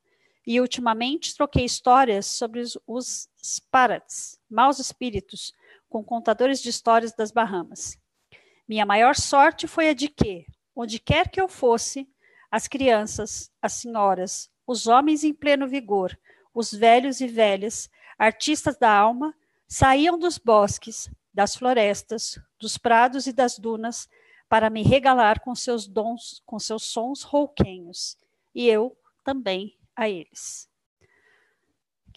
E 0.46 0.60
ultimamente 0.60 1.34
troquei 1.36 1.64
histórias 1.64 2.26
sobre 2.26 2.62
os 2.86 3.28
spirits, 3.42 4.38
maus 4.48 4.78
espíritos, 4.78 5.52
com 5.88 6.04
contadores 6.04 6.62
de 6.62 6.68
histórias 6.70 7.12
das 7.12 7.30
Bahamas. 7.30 7.98
Minha 8.68 8.86
maior 8.86 9.16
sorte 9.16 9.66
foi 9.66 9.88
a 9.88 9.92
de 9.92 10.08
que, 10.08 10.46
onde 10.74 10.98
quer 10.98 11.28
que 11.28 11.40
eu 11.40 11.48
fosse, 11.48 12.08
as 12.50 12.68
crianças, 12.68 13.50
as 13.60 13.72
senhoras, 13.74 14.50
os 14.66 14.86
homens 14.86 15.24
em 15.24 15.34
pleno 15.34 15.66
vigor, 15.66 16.16
os 16.54 16.72
velhos 16.72 17.20
e 17.20 17.26
velhas, 17.26 17.90
artistas 18.16 18.76
da 18.76 18.92
alma, 18.92 19.34
saíam 19.66 20.18
dos 20.18 20.38
bosques, 20.38 21.10
das 21.34 21.56
florestas, 21.56 22.40
dos 22.58 22.78
prados 22.78 23.26
e 23.26 23.32
das 23.32 23.58
dunas 23.58 24.08
para 24.48 24.70
me 24.70 24.82
regalar 24.82 25.40
com 25.40 25.54
seus 25.54 25.88
dons, 25.88 26.40
com 26.46 26.58
seus 26.58 26.84
sons 26.84 27.22
rouquenhos, 27.22 28.16
e 28.54 28.68
eu 28.68 28.96
também 29.24 29.76
a 29.96 30.08
eles. 30.08 30.69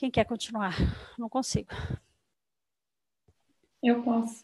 Quem 0.04 0.12
quer 0.12 0.26
continuar? 0.26 0.76
Não 1.18 1.30
consigo. 1.30 1.70
Eu 3.82 4.04
posso. 4.04 4.44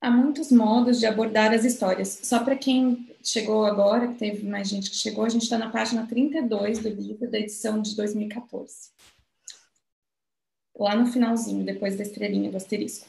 Há 0.00 0.10
muitos 0.10 0.50
modos 0.50 0.98
de 0.98 1.04
abordar 1.04 1.52
as 1.52 1.66
histórias. 1.66 2.20
Só 2.22 2.42
para 2.42 2.56
quem 2.56 3.14
chegou 3.22 3.66
agora, 3.66 4.08
que 4.08 4.14
teve 4.14 4.48
mais 4.48 4.70
gente 4.70 4.88
que 4.88 4.96
chegou, 4.96 5.26
a 5.26 5.28
gente 5.28 5.42
está 5.42 5.58
na 5.58 5.68
página 5.70 6.06
32 6.06 6.78
do 6.78 6.88
livro 6.88 7.30
da 7.30 7.38
edição 7.38 7.82
de 7.82 7.94
2014 7.94 8.88
lá 10.74 10.96
no 10.96 11.06
finalzinho, 11.06 11.62
depois 11.62 11.98
da 11.98 12.04
estrelinha 12.04 12.50
do 12.50 12.56
asterisco. 12.56 13.06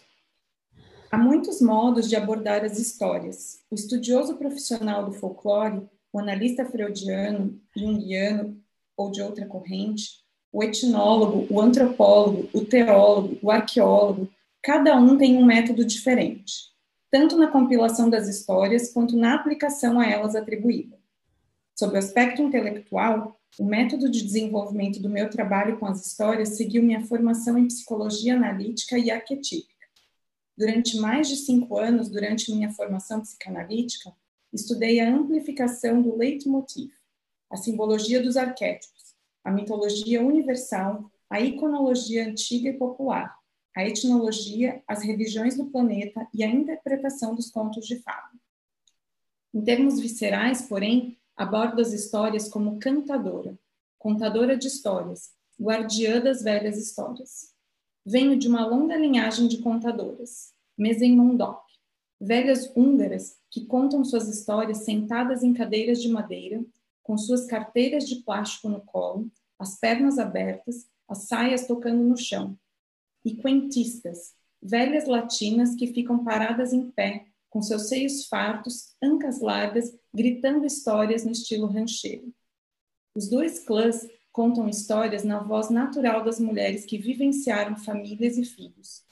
Há 1.09 1.17
muitos 1.17 1.61
modos 1.61 2.09
de 2.09 2.17
abordar 2.17 2.65
as 2.65 2.77
histórias. 2.77 3.61
O 3.71 3.75
estudioso 3.75 4.35
profissional 4.35 5.05
do 5.05 5.13
folclore, 5.13 5.87
o 6.11 6.19
analista 6.19 6.65
freudiano, 6.65 7.57
junguiano 7.73 8.64
ou 8.97 9.11
de 9.11 9.21
outra 9.21 9.45
corrente, 9.45 10.23
o 10.51 10.63
etnólogo, 10.63 11.45
o 11.53 11.59
antropólogo, 11.59 12.49
o 12.53 12.63
teólogo, 12.63 13.37
o 13.41 13.51
arqueólogo, 13.51 14.29
cada 14.63 14.95
um 14.97 15.17
tem 15.17 15.37
um 15.37 15.45
método 15.45 15.83
diferente, 15.83 16.53
tanto 17.11 17.37
na 17.37 17.47
compilação 17.47 18.09
das 18.09 18.27
histórias 18.27 18.91
quanto 18.91 19.17
na 19.17 19.35
aplicação 19.35 19.99
a 19.99 20.05
elas 20.05 20.35
atribuída. 20.35 20.97
Sob 21.77 21.93
o 21.93 21.97
aspecto 21.97 22.41
intelectual, 22.41 23.37
o 23.59 23.65
método 23.65 24.09
de 24.09 24.23
desenvolvimento 24.23 25.01
do 25.01 25.09
meu 25.09 25.29
trabalho 25.29 25.77
com 25.77 25.85
as 25.85 26.05
histórias 26.05 26.49
seguiu 26.49 26.81
minha 26.81 27.05
formação 27.05 27.57
em 27.57 27.67
psicologia 27.67 28.35
analítica 28.35 28.97
e 28.97 29.11
arquetípica. 29.11 29.73
Durante 30.57 30.97
mais 30.97 31.27
de 31.27 31.35
cinco 31.35 31.77
anos, 31.77 32.09
durante 32.09 32.53
minha 32.53 32.71
formação 32.71 33.19
psicanalítica, 33.21 34.13
estudei 34.53 35.01
a 35.01 35.13
amplificação 35.13 36.01
do 36.01 36.15
leitmotiv, 36.15 36.91
a 37.49 37.57
simbologia 37.57 38.21
dos 38.21 38.37
arquétipos, 38.37 39.15
a 39.43 39.51
mitologia 39.51 40.21
universal, 40.23 41.09
a 41.29 41.39
iconologia 41.39 42.27
antiga 42.27 42.69
e 42.69 42.73
popular, 42.73 43.37
a 43.75 43.85
etnologia, 43.85 44.81
as 44.87 45.03
religiões 45.03 45.57
do 45.57 45.65
planeta 45.65 46.27
e 46.33 46.43
a 46.43 46.47
interpretação 46.47 47.35
dos 47.35 47.51
contos 47.51 47.85
de 47.85 47.97
fada. 47.99 48.31
Em 49.53 49.61
termos 49.61 49.99
viscerais, 49.99 50.61
porém, 50.61 51.17
aborda 51.35 51.81
as 51.81 51.91
histórias 51.91 52.47
como 52.47 52.79
cantadora, 52.79 53.57
contadora 53.97 54.57
de 54.57 54.67
histórias, 54.67 55.33
guardiã 55.59 56.21
das 56.21 56.41
velhas 56.41 56.77
histórias. 56.77 57.53
Venho 58.05 58.37
de 58.37 58.47
uma 58.47 58.65
longa 58.65 58.95
linhagem 58.95 59.47
de 59.47 59.57
contadoras, 59.59 60.53
Mesemondok, 60.77 61.63
velhas 62.19 62.71
húngaras 62.75 63.37
que 63.49 63.65
contam 63.65 64.03
suas 64.03 64.27
histórias 64.27 64.79
sentadas 64.79 65.43
em 65.43 65.53
cadeiras 65.53 66.01
de 66.01 66.09
madeira, 66.09 66.63
com 67.05 67.15
suas 67.19 67.45
carteiras 67.45 68.09
de 68.09 68.23
plástico 68.23 68.67
no 68.67 68.81
colo, 68.81 69.31
as 69.59 69.79
pernas 69.79 70.17
abertas, 70.17 70.87
as 71.07 71.27
saias 71.27 71.67
tocando 71.67 72.03
no 72.03 72.17
chão. 72.17 72.57
E 73.23 73.35
quentistas, 73.35 74.33
velhas 74.59 75.05
latinas 75.05 75.75
que 75.75 75.85
ficam 75.93 76.23
paradas 76.23 76.73
em 76.73 76.89
pé, 76.89 77.27
com 77.47 77.61
seus 77.61 77.89
seios 77.89 78.25
fartos, 78.25 78.95
ancas 79.01 79.39
largas, 79.39 79.95
gritando 80.11 80.65
histórias 80.65 81.23
no 81.23 81.31
estilo 81.31 81.67
rancheiro. 81.67 82.33
Os 83.13 83.29
dois 83.29 83.59
clãs 83.59 84.07
contam 84.31 84.67
histórias 84.67 85.23
na 85.23 85.43
voz 85.43 85.69
natural 85.69 86.23
das 86.23 86.39
mulheres 86.39 86.85
que 86.85 86.97
vivenciaram 86.97 87.77
famílias 87.77 88.35
e 88.35 88.43
filhos, 88.43 89.03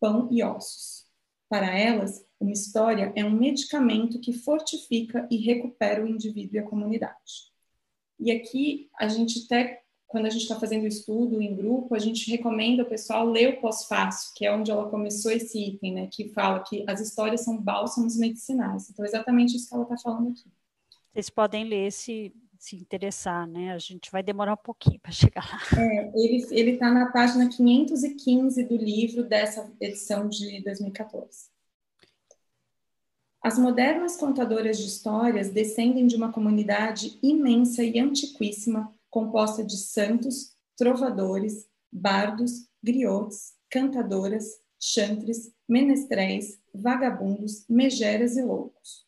pão 0.00 0.26
e 0.32 0.42
ossos. 0.42 1.04
Para 1.50 1.78
elas, 1.78 2.24
uma 2.42 2.52
história 2.52 3.12
é 3.14 3.24
um 3.24 3.30
medicamento 3.30 4.20
que 4.20 4.32
fortifica 4.32 5.26
e 5.30 5.36
recupera 5.36 6.04
o 6.04 6.08
indivíduo 6.08 6.56
e 6.56 6.58
a 6.58 6.68
comunidade. 6.68 7.52
E 8.18 8.30
aqui 8.30 8.90
a 8.98 9.08
gente 9.08 9.44
até 9.44 9.82
quando 10.12 10.26
a 10.26 10.30
gente 10.30 10.42
está 10.42 10.60
fazendo 10.60 10.86
estudo 10.86 11.40
em 11.40 11.56
grupo, 11.56 11.94
a 11.94 11.98
gente 11.98 12.30
recomenda 12.30 12.82
o 12.82 12.88
pessoal 12.88 13.26
ler 13.26 13.48
o 13.48 13.60
pós-fácil, 13.62 14.30
que 14.36 14.44
é 14.44 14.54
onde 14.54 14.70
ela 14.70 14.90
começou 14.90 15.32
esse 15.32 15.58
item, 15.58 15.94
né, 15.94 16.08
que 16.12 16.28
fala 16.28 16.60
que 16.60 16.84
as 16.86 17.00
histórias 17.00 17.40
são 17.40 17.56
bálsamos 17.56 18.18
medicinais. 18.18 18.90
Então, 18.90 19.06
é 19.06 19.08
exatamente 19.08 19.56
isso 19.56 19.70
que 19.70 19.74
ela 19.74 19.84
está 19.84 19.96
falando 19.96 20.32
aqui. 20.32 20.44
Vocês 21.10 21.30
podem 21.30 21.64
ler 21.64 21.90
se, 21.90 22.30
se 22.58 22.76
interessar, 22.76 23.46
né? 23.46 23.72
A 23.72 23.78
gente 23.78 24.12
vai 24.12 24.22
demorar 24.22 24.52
um 24.52 24.62
pouquinho 24.62 25.00
para 25.00 25.12
chegar 25.12 25.48
lá. 25.50 25.82
É, 25.82 26.12
ele 26.14 26.72
está 26.72 26.90
na 26.90 27.10
página 27.10 27.48
515 27.48 28.64
do 28.64 28.76
livro 28.76 29.24
dessa 29.24 29.72
edição 29.80 30.28
de 30.28 30.62
2014. 30.62 31.51
As 33.42 33.58
modernas 33.58 34.16
contadoras 34.16 34.78
de 34.78 34.86
histórias 34.86 35.50
descendem 35.50 36.06
de 36.06 36.14
uma 36.14 36.30
comunidade 36.30 37.18
imensa 37.20 37.82
e 37.82 37.98
antiquíssima 37.98 38.94
composta 39.10 39.64
de 39.64 39.76
santos, 39.76 40.52
trovadores, 40.76 41.66
bardos, 41.90 42.68
griots, 42.80 43.54
cantadoras, 43.68 44.44
chantres, 44.78 45.52
menestréis, 45.68 46.60
vagabundos, 46.72 47.64
megeras 47.68 48.36
e 48.36 48.42
loucos. 48.42 49.04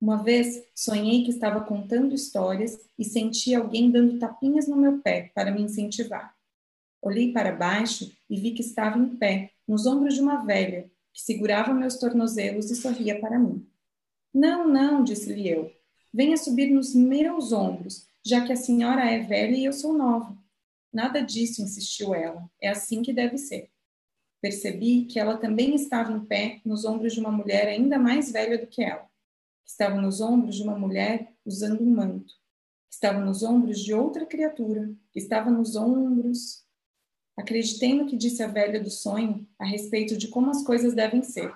Uma 0.00 0.22
vez 0.22 0.64
sonhei 0.74 1.22
que 1.24 1.30
estava 1.30 1.60
contando 1.60 2.14
histórias 2.14 2.78
e 2.98 3.04
senti 3.04 3.54
alguém 3.54 3.90
dando 3.90 4.18
tapinhas 4.18 4.66
no 4.66 4.76
meu 4.76 4.98
pé 5.00 5.30
para 5.34 5.50
me 5.50 5.60
incentivar. 5.60 6.34
Olhei 7.02 7.32
para 7.32 7.52
baixo 7.52 8.10
e 8.30 8.40
vi 8.40 8.52
que 8.52 8.62
estava 8.62 8.98
em 8.98 9.14
pé, 9.16 9.50
nos 9.66 9.84
ombros 9.84 10.14
de 10.14 10.22
uma 10.22 10.42
velha, 10.42 10.90
que 11.18 11.24
segurava 11.24 11.74
meus 11.74 11.96
tornozelos 11.96 12.70
e 12.70 12.76
sorria 12.76 13.18
para 13.18 13.40
mim. 13.40 13.68
Não, 14.32 14.68
não, 14.68 15.02
disse-lhe 15.02 15.48
eu. 15.48 15.68
Venha 16.14 16.36
subir 16.36 16.70
nos 16.70 16.94
meus 16.94 17.50
ombros, 17.50 18.06
já 18.24 18.46
que 18.46 18.52
a 18.52 18.56
senhora 18.56 19.04
é 19.04 19.18
velha 19.18 19.56
e 19.56 19.64
eu 19.64 19.72
sou 19.72 19.92
nova. 19.92 20.38
Nada 20.92 21.20
disso, 21.20 21.60
insistiu 21.60 22.14
ela. 22.14 22.48
É 22.62 22.68
assim 22.68 23.02
que 23.02 23.12
deve 23.12 23.36
ser. 23.36 23.68
Percebi 24.40 25.06
que 25.06 25.18
ela 25.18 25.36
também 25.36 25.74
estava 25.74 26.12
em 26.12 26.24
pé 26.24 26.60
nos 26.64 26.84
ombros 26.84 27.14
de 27.14 27.18
uma 27.18 27.32
mulher 27.32 27.66
ainda 27.66 27.98
mais 27.98 28.30
velha 28.30 28.56
do 28.56 28.68
que 28.68 28.84
ela. 28.84 29.10
Estava 29.66 30.00
nos 30.00 30.20
ombros 30.20 30.54
de 30.54 30.62
uma 30.62 30.78
mulher 30.78 31.34
usando 31.44 31.82
um 31.82 31.90
manto. 31.90 32.32
Estava 32.88 33.18
nos 33.18 33.42
ombros 33.42 33.80
de 33.80 33.92
outra 33.92 34.24
criatura. 34.24 34.88
Estava 35.12 35.50
nos 35.50 35.74
ombros. 35.74 36.64
Acreditei 37.38 37.94
no 37.94 38.04
que 38.04 38.16
disse 38.16 38.42
a 38.42 38.48
velha 38.48 38.82
do 38.82 38.90
sonho 38.90 39.46
a 39.60 39.64
respeito 39.64 40.16
de 40.16 40.26
como 40.26 40.50
as 40.50 40.64
coisas 40.64 40.92
devem 40.92 41.22
ser. 41.22 41.54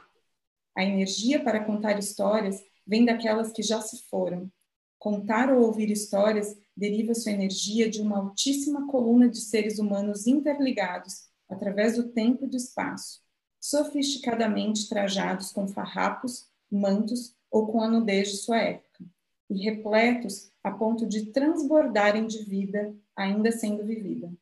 A 0.76 0.84
energia 0.84 1.42
para 1.42 1.64
contar 1.64 1.98
histórias 1.98 2.62
vem 2.86 3.04
daquelas 3.04 3.50
que 3.50 3.64
já 3.64 3.80
se 3.80 4.04
foram. 4.04 4.48
Contar 4.96 5.52
ou 5.52 5.60
ouvir 5.62 5.90
histórias 5.90 6.56
deriva 6.76 7.16
sua 7.16 7.32
energia 7.32 7.90
de 7.90 8.00
uma 8.00 8.18
altíssima 8.18 8.86
coluna 8.86 9.28
de 9.28 9.40
seres 9.40 9.80
humanos 9.80 10.28
interligados 10.28 11.24
através 11.50 11.96
do 11.96 12.10
tempo 12.10 12.44
e 12.44 12.48
do 12.48 12.56
espaço, 12.56 13.20
sofisticadamente 13.60 14.88
trajados 14.88 15.50
com 15.50 15.66
farrapos, 15.66 16.46
mantos 16.70 17.34
ou 17.50 17.66
com 17.66 17.82
a 17.82 17.88
nudez 17.88 18.30
de 18.30 18.36
sua 18.36 18.58
época, 18.58 19.04
e 19.50 19.64
repletos 19.64 20.48
a 20.62 20.70
ponto 20.70 21.08
de 21.08 21.26
transbordarem 21.32 22.28
de 22.28 22.44
vida 22.44 22.94
ainda 23.16 23.50
sendo 23.50 23.84
vivida. 23.84 24.32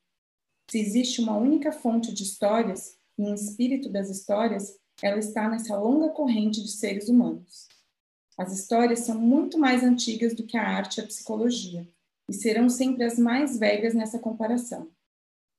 Se 0.70 0.78
existe 0.78 1.20
uma 1.20 1.36
única 1.36 1.72
fonte 1.72 2.12
de 2.12 2.22
histórias, 2.22 2.96
e 3.18 3.24
em 3.24 3.34
espírito 3.34 3.88
das 3.88 4.08
histórias, 4.08 4.78
ela 5.02 5.18
está 5.18 5.48
nessa 5.48 5.76
longa 5.76 6.10
corrente 6.10 6.62
de 6.62 6.70
seres 6.70 7.08
humanos. 7.08 7.68
As 8.38 8.52
histórias 8.52 9.00
são 9.00 9.18
muito 9.20 9.58
mais 9.58 9.82
antigas 9.82 10.34
do 10.34 10.46
que 10.46 10.56
a 10.56 10.66
arte 10.66 10.98
e 10.98 11.00
a 11.02 11.06
psicologia, 11.06 11.88
e 12.28 12.32
serão 12.32 12.68
sempre 12.68 13.04
as 13.04 13.18
mais 13.18 13.58
velhas 13.58 13.94
nessa 13.94 14.18
comparação 14.18 14.88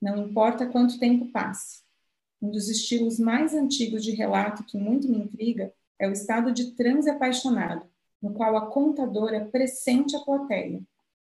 não 0.01 0.17
importa 0.17 0.65
quanto 0.65 0.99
tempo 0.99 1.27
passe. 1.27 1.83
Um 2.41 2.49
dos 2.49 2.67
estilos 2.69 3.19
mais 3.19 3.53
antigos 3.53 4.03
de 4.03 4.11
relato 4.11 4.63
que 4.63 4.75
muito 4.75 5.07
me 5.07 5.19
intriga 5.19 5.71
é 5.99 6.07
o 6.07 6.11
estado 6.11 6.51
de 6.51 6.71
transe 6.71 7.07
apaixonado, 7.07 7.85
no 8.19 8.33
qual 8.33 8.57
a 8.57 8.65
contadora 8.65 9.45
pressente 9.45 10.15
a 10.15 10.19
plateia, 10.19 10.81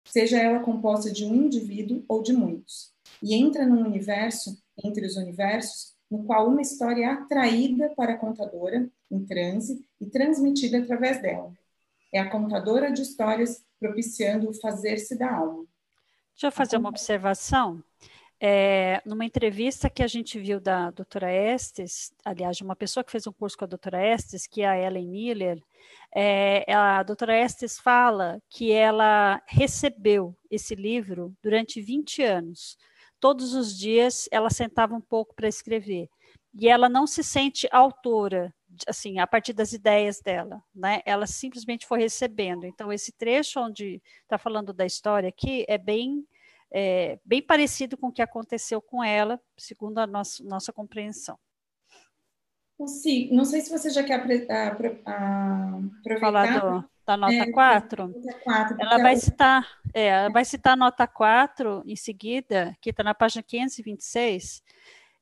seja 0.05 0.39
ela 0.39 0.59
composta 0.59 1.11
de 1.11 1.23
um 1.23 1.35
indivíduo 1.35 2.03
ou 2.07 2.23
de 2.23 2.33
muitos, 2.33 2.91
e 3.21 3.35
entra 3.35 3.65
num 3.65 3.85
universo, 3.85 4.57
entre 4.83 5.05
os 5.05 5.15
universos, 5.15 5.93
no 6.09 6.23
qual 6.25 6.47
uma 6.47 6.61
história 6.61 7.05
é 7.05 7.09
atraída 7.09 7.89
para 7.95 8.13
a 8.13 8.17
contadora, 8.17 8.89
em 9.09 9.25
transe, 9.25 9.85
e 9.99 10.05
transmitida 10.05 10.79
através 10.79 11.21
dela. 11.21 11.51
É 12.13 12.19
a 12.19 12.29
contadora 12.29 12.91
de 12.91 13.01
histórias 13.01 13.63
propiciando 13.79 14.49
o 14.49 14.53
fazer-se 14.53 15.17
da 15.17 15.35
alma. 15.35 15.65
Deixa 16.33 16.47
eu 16.47 16.51
fazer 16.51 16.77
uma 16.77 16.89
observação. 16.89 17.83
É, 18.39 19.01
numa 19.05 19.23
entrevista 19.23 19.89
que 19.89 20.03
a 20.03 20.07
gente 20.07 20.37
viu 20.37 20.59
da 20.59 20.91
doutora 20.91 21.31
Estes, 21.31 22.11
aliás, 22.25 22.57
de 22.57 22.63
uma 22.63 22.75
pessoa 22.75 23.03
que 23.03 23.11
fez 23.11 23.25
um 23.25 23.31
curso 23.31 23.57
com 23.57 23.63
a 23.63 23.67
doutora 23.67 24.05
Estes, 24.05 24.45
que 24.45 24.61
é 24.61 24.67
a 24.67 24.77
Ellen 24.77 25.07
Miller, 25.07 25.63
é, 26.13 26.71
a 26.73 27.01
doutora 27.03 27.39
Estes 27.39 27.79
fala 27.79 28.41
que 28.49 28.71
ela 28.71 29.41
recebeu 29.47 30.35
esse 30.51 30.75
livro 30.75 31.33
durante 31.41 31.81
20 31.81 32.21
anos. 32.21 32.77
Todos 33.23 33.53
os 33.53 33.73
dias 33.73 34.27
ela 34.33 34.49
sentava 34.49 34.93
um 34.93 34.99
pouco 34.99 35.33
para 35.33 35.47
escrever. 35.47 36.09
E 36.53 36.67
ela 36.67 36.89
não 36.89 37.07
se 37.07 37.23
sente 37.23 37.69
autora, 37.71 38.53
assim, 38.85 39.17
a 39.17 39.25
partir 39.25 39.53
das 39.53 39.71
ideias 39.71 40.19
dela, 40.19 40.61
né? 40.75 41.01
Ela 41.05 41.25
simplesmente 41.25 41.87
foi 41.87 41.99
recebendo. 41.99 42.65
Então, 42.65 42.91
esse 42.91 43.13
trecho 43.13 43.61
onde 43.61 44.01
está 44.23 44.37
falando 44.37 44.73
da 44.73 44.85
história 44.85 45.29
aqui 45.29 45.63
é 45.69 45.77
bem 45.77 46.27
é, 46.69 47.17
bem 47.23 47.41
parecido 47.41 47.95
com 47.95 48.07
o 48.07 48.11
que 48.11 48.21
aconteceu 48.21 48.81
com 48.81 49.01
ela, 49.01 49.39
segundo 49.57 49.99
a 49.99 50.05
nossa, 50.05 50.43
nossa 50.43 50.73
compreensão. 50.73 51.39
Sim, 52.85 53.29
não 53.31 53.45
sei 53.45 53.61
se 53.61 53.69
você 53.69 53.89
já 53.89 54.03
quer 54.03 54.15
aproveitar. 54.15 54.75
Falar 56.19 56.59
do, 56.59 56.89
da 57.05 57.17
nota 57.17 57.33
é, 57.33 57.51
4. 57.51 58.07
Nota 58.07 58.39
4 58.43 58.77
ela 58.79 58.97
vai 58.97 59.15
citar, 59.15 59.67
é, 59.93 60.07
ela 60.07 60.29
vai 60.29 60.45
citar 60.45 60.73
a 60.73 60.77
nota 60.77 61.07
4 61.07 61.83
em 61.85 61.95
seguida, 61.95 62.75
que 62.81 62.89
está 62.89 63.03
na 63.03 63.13
página 63.13 63.43
526. 63.43 64.63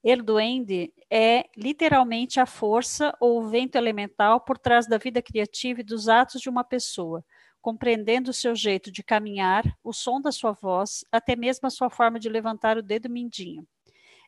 El 0.04 0.24
Duende 0.24 0.92
é 1.10 1.46
literalmente 1.56 2.40
a 2.40 2.46
força 2.46 3.16
ou 3.20 3.40
o 3.40 3.50
vento 3.50 3.76
elemental 3.76 4.42
por 4.42 4.58
trás 4.58 4.88
da 4.88 4.98
vida 4.98 5.22
criativa 5.22 5.82
e 5.82 5.84
dos 5.84 6.10
atos 6.10 6.42
de 6.42 6.50
uma 6.50 6.64
pessoa, 6.64 7.24
compreendendo 7.62 8.32
o 8.32 8.34
seu 8.34 8.56
jeito 8.56 8.92
de 8.92 9.04
caminhar, 9.04 9.64
o 9.84 9.94
som 9.94 10.20
da 10.20 10.32
sua 10.32 10.54
voz, 10.54 11.06
até 11.12 11.36
mesmo 11.36 11.68
a 11.68 11.72
sua 11.72 11.90
forma 11.90 12.20
de 12.20 12.30
levantar 12.30 12.78
o 12.78 12.82
dedo 12.82 13.10
mindinho. 13.10 13.68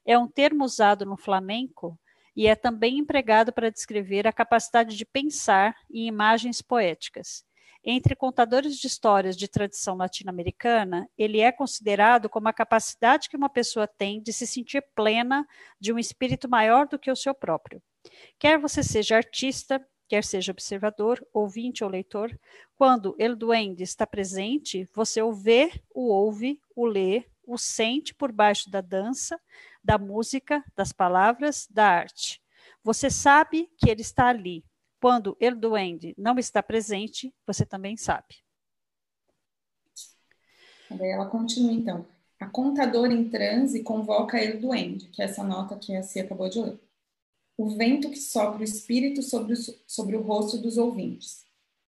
É 0.05 0.17
um 0.17 0.27
termo 0.27 0.63
usado 0.63 1.05
no 1.05 1.17
flamenco 1.17 1.97
e 2.35 2.47
é 2.47 2.55
também 2.55 2.97
empregado 2.97 3.51
para 3.51 3.69
descrever 3.69 4.27
a 4.27 4.33
capacidade 4.33 4.95
de 4.95 5.05
pensar 5.05 5.75
em 5.89 6.07
imagens 6.07 6.61
poéticas. 6.61 7.43
Entre 7.85 8.15
contadores 8.15 8.77
de 8.77 8.87
histórias 8.87 9.35
de 9.35 9.45
tradição 9.45 9.97
latino-americana, 9.97 11.09
ele 11.17 11.41
é 11.41 11.51
considerado 11.51 12.29
como 12.29 12.47
a 12.47 12.53
capacidade 12.53 13.27
que 13.27 13.35
uma 13.35 13.49
pessoa 13.49 13.85
tem 13.85 14.21
de 14.21 14.31
se 14.31 14.47
sentir 14.47 14.81
plena 14.95 15.45
de 15.79 15.91
um 15.91 15.99
espírito 15.99 16.49
maior 16.49 16.87
do 16.87 16.97
que 16.97 17.11
o 17.11 17.15
seu 17.15 17.35
próprio. 17.35 17.83
Quer 18.39 18.57
você 18.57 18.81
seja 18.81 19.17
artista, 19.17 19.85
quer 20.07 20.23
seja 20.23 20.53
observador, 20.53 21.25
ouvinte 21.33 21.83
ou 21.83 21.89
leitor, 21.89 22.37
quando 22.75 23.15
El 23.19 23.35
Duende 23.35 23.83
está 23.83 24.07
presente, 24.07 24.87
você 24.93 25.21
o 25.21 25.33
vê, 25.33 25.71
o 25.93 26.07
ouve, 26.07 26.61
o 26.73 26.85
lê, 26.85 27.25
o 27.45 27.57
sente 27.57 28.13
por 28.13 28.31
baixo 28.31 28.69
da 28.69 28.79
dança, 28.79 29.39
da 29.83 29.97
música, 29.97 30.63
das 30.75 30.91
palavras, 30.91 31.67
da 31.69 31.85
arte. 31.85 32.41
Você 32.83 33.09
sabe 33.09 33.69
que 33.77 33.89
ele 33.89 34.01
está 34.01 34.27
ali. 34.27 34.63
Quando 35.01 35.35
El 35.39 35.55
Duende 35.55 36.13
não 36.17 36.39
está 36.39 36.63
presente, 36.63 37.33
você 37.45 37.65
também 37.65 37.97
sabe. 37.97 38.35
Ela 40.89 41.25
continua 41.25 41.73
então. 41.73 42.05
A 42.39 42.45
contadora 42.45 43.13
em 43.13 43.29
transe 43.29 43.83
convoca 43.83 44.37
El 44.37 44.61
Duende, 44.61 45.07
que 45.09 45.21
é 45.21 45.25
essa 45.25 45.43
nota 45.43 45.77
que 45.77 45.95
a 45.95 46.03
Cia 46.03 46.23
acabou 46.23 46.47
de 46.49 46.61
ler 46.61 46.79
o 47.57 47.69
vento 47.69 48.09
que 48.09 48.19
sopra 48.19 48.61
o 48.61 48.63
espírito 48.63 49.21
sobre 49.21 49.53
o, 49.53 49.57
sobre 49.87 50.15
o 50.15 50.21
rosto 50.21 50.57
dos 50.57 50.77
ouvintes. 50.77 51.45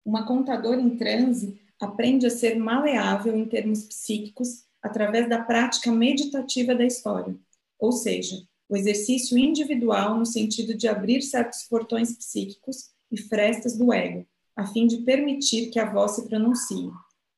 Uma 0.04 0.26
contadora 0.26 0.82
em 0.82 0.98
transe 0.98 1.62
aprende 1.80 2.26
a 2.26 2.30
ser 2.30 2.56
maleável 2.56 3.36
em 3.36 3.46
termos 3.46 3.84
psíquicos 3.84 4.66
através 4.82 5.30
da 5.30 5.44
prática 5.44 5.92
meditativa 5.92 6.74
da 6.74 6.84
história, 6.84 7.36
ou 7.82 7.92
seja, 7.92 8.38
o 8.70 8.78
exercício 8.78 9.38
individual 9.38 10.18
no 10.18 10.26
sentido 10.26 10.74
de 10.74 10.88
abrir 10.88 11.22
certos 11.22 11.64
portões 11.64 12.16
psíquicos 12.16 12.92
e 13.12 13.18
frestas 13.18 13.78
do 13.78 13.92
ego, 13.92 14.26
a 14.56 14.66
fim 14.66 14.88
de 14.88 15.00
permitir 15.00 15.70
que 15.70 15.80
a 15.80 15.92
voz 15.92 16.12
se 16.12 16.26
pronuncie, 16.30 16.90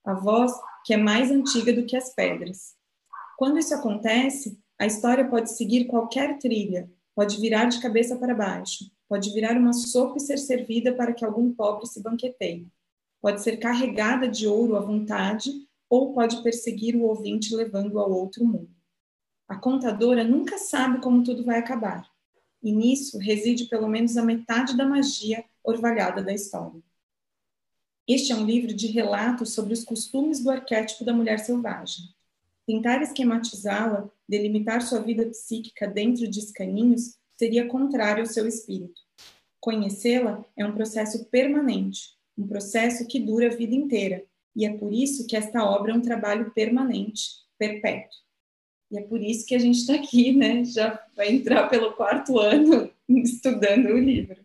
a 0.05 0.13
voz 0.13 0.51
que 0.85 0.93
é 0.93 0.97
mais 0.97 1.31
antiga 1.31 1.73
do 1.73 1.85
que 1.85 1.95
as 1.95 2.13
pedras. 2.13 2.75
Quando 3.37 3.57
isso 3.57 3.73
acontece, 3.73 4.59
a 4.77 4.85
história 4.85 5.27
pode 5.27 5.51
seguir 5.51 5.85
qualquer 5.85 6.37
trilha, 6.37 6.87
Pode 7.15 7.39
virar 7.39 7.65
de 7.65 7.79
cabeça 7.79 8.15
para 8.15 8.33
baixo. 8.33 8.91
Pode 9.07 9.31
virar 9.31 9.55
uma 9.55 9.71
sopa 9.71 10.17
e 10.17 10.19
ser 10.19 10.37
servida 10.37 10.93
para 10.93 11.13
que 11.13 11.23
algum 11.23 11.53
pobre 11.53 11.85
se 11.85 12.01
banqueteie. 12.01 12.67
Pode 13.21 13.41
ser 13.41 13.57
carregada 13.57 14.27
de 14.27 14.47
ouro 14.47 14.75
à 14.75 14.79
vontade 14.79 15.51
ou 15.87 16.11
pode 16.11 16.41
perseguir 16.41 16.95
o 16.95 17.03
ouvinte 17.03 17.55
levando-o 17.55 17.99
ao 17.99 18.11
outro 18.11 18.43
mundo. 18.43 18.72
A 19.53 19.59
contadora 19.59 20.23
nunca 20.23 20.57
sabe 20.57 20.99
como 20.99 21.23
tudo 21.23 21.43
vai 21.43 21.59
acabar. 21.59 22.09
E 22.63 22.71
nisso 22.71 23.19
reside 23.19 23.65
pelo 23.65 23.87
menos 23.87 24.17
a 24.17 24.23
metade 24.23 24.75
da 24.75 24.83
magia 24.83 25.45
orvalhada 25.63 26.23
da 26.23 26.33
história. 26.33 26.81
Este 28.07 28.31
é 28.31 28.35
um 28.35 28.47
livro 28.47 28.73
de 28.73 28.87
relatos 28.87 29.53
sobre 29.53 29.71
os 29.71 29.83
costumes 29.83 30.39
do 30.39 30.49
arquétipo 30.49 31.05
da 31.05 31.13
mulher 31.13 31.37
selvagem. 31.37 32.05
Tentar 32.65 33.03
esquematizá-la, 33.03 34.09
delimitar 34.27 34.81
sua 34.81 35.01
vida 35.01 35.23
psíquica 35.27 35.87
dentro 35.87 36.27
de 36.27 36.39
escaninhos, 36.39 37.15
seria 37.37 37.67
contrário 37.67 38.23
ao 38.23 38.27
seu 38.27 38.47
espírito. 38.47 39.01
Conhecê-la 39.59 40.43
é 40.57 40.65
um 40.65 40.73
processo 40.73 41.25
permanente, 41.25 42.17
um 42.35 42.47
processo 42.47 43.05
que 43.05 43.19
dura 43.19 43.53
a 43.53 43.55
vida 43.55 43.75
inteira, 43.75 44.25
e 44.55 44.65
é 44.65 44.75
por 44.75 44.91
isso 44.91 45.27
que 45.27 45.35
esta 45.35 45.63
obra 45.63 45.91
é 45.91 45.95
um 45.95 46.01
trabalho 46.01 46.49
permanente, 46.55 47.43
perpétuo. 47.55 48.22
E 48.93 48.97
é 48.99 49.01
por 49.01 49.19
isso 49.19 49.43
que 49.47 49.55
a 49.55 49.59
gente 49.59 49.79
está 49.79 49.95
aqui, 49.95 50.31
né? 50.31 50.63
Já 50.63 51.03
vai 51.15 51.29
entrar 51.31 51.67
pelo 51.67 51.93
quarto 51.93 52.37
ano 52.37 52.91
estudando 53.09 53.87
o 53.87 53.97
livro. 53.97 54.37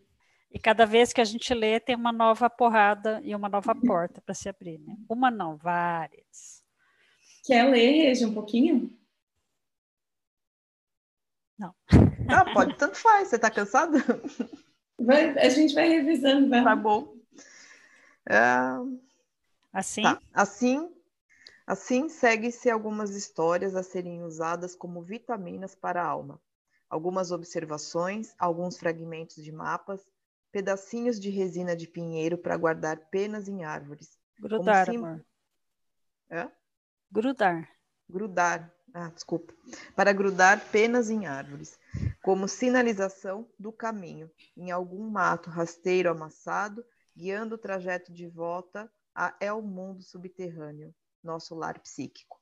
E 0.51 0.57
cada 0.57 0.87
vez 0.87 1.13
que 1.13 1.21
a 1.21 1.23
gente 1.23 1.53
lê, 1.53 1.79
tem 1.79 1.95
uma 1.95 2.11
nova 2.11 2.49
porrada 2.49 3.21
e 3.23 3.35
uma 3.35 3.47
nova 3.47 3.75
porta 3.85 4.19
para 4.21 4.33
se 4.33 4.49
abrir, 4.49 4.79
né? 4.79 4.97
Uma 5.07 5.29
não, 5.29 5.55
várias. 5.55 6.63
Quer 7.45 7.69
ler, 7.69 7.91
Reja, 7.91 8.27
um 8.27 8.33
pouquinho? 8.33 8.91
Não. 11.57 11.73
Ah, 12.31 12.45
pode, 12.53 12.77
tanto 12.77 12.95
faz. 12.95 13.27
Você 13.27 13.37
está 13.37 13.49
cansado? 13.49 13.97
Vai, 14.99 15.35
a 15.39 15.49
gente 15.49 15.73
vai 15.73 15.87
revisando, 15.87 16.47
vai. 16.47 16.63
Tá 16.63 16.75
bom. 16.75 17.15
Uh, 18.29 19.01
assim? 19.73 20.03
Tá. 20.03 20.21
Assim, 20.31 20.87
assim 21.69 22.09
segue-se 22.09 22.67
algumas 22.67 23.11
histórias 23.11 23.75
a 23.75 23.83
serem 23.83 24.23
usadas 24.23 24.75
como 24.75 25.03
vitaminas 25.03 25.75
para 25.75 26.01
a 26.01 26.07
alma. 26.07 26.41
Algumas 26.89 27.31
observações, 27.31 28.33
alguns 28.39 28.75
fragmentos 28.75 29.43
de 29.43 29.51
mapas, 29.51 30.01
pedacinhos 30.51 31.19
de 31.19 31.29
resina 31.29 31.75
de 31.75 31.87
pinheiro 31.87 32.39
para 32.39 32.57
guardar 32.57 32.97
penas 33.11 33.47
em 33.47 33.63
árvores. 33.63 34.17
Grudar, 34.39 34.87
sim... 34.87 34.97
amor. 34.97 35.23
É? 36.27 36.49
Grudar. 37.11 37.69
Grudar. 38.09 38.73
Ah, 38.91 39.09
desculpa. 39.09 39.53
Para 39.95 40.11
grudar 40.11 40.71
penas 40.71 41.11
em 41.11 41.27
árvores, 41.27 41.77
como 42.23 42.47
sinalização 42.47 43.47
do 43.59 43.71
caminho, 43.71 44.31
em 44.57 44.71
algum 44.71 45.07
mato 45.07 45.51
rasteiro 45.51 46.09
amassado, 46.09 46.83
guiando 47.15 47.53
o 47.53 47.59
trajeto 47.59 48.11
de 48.11 48.27
volta 48.27 48.91
a 49.13 49.35
El 49.39 49.61
Mundo 49.61 50.01
Subterrâneo, 50.01 50.95
nosso 51.23 51.55
lar 51.55 51.79
psíquico. 51.79 52.39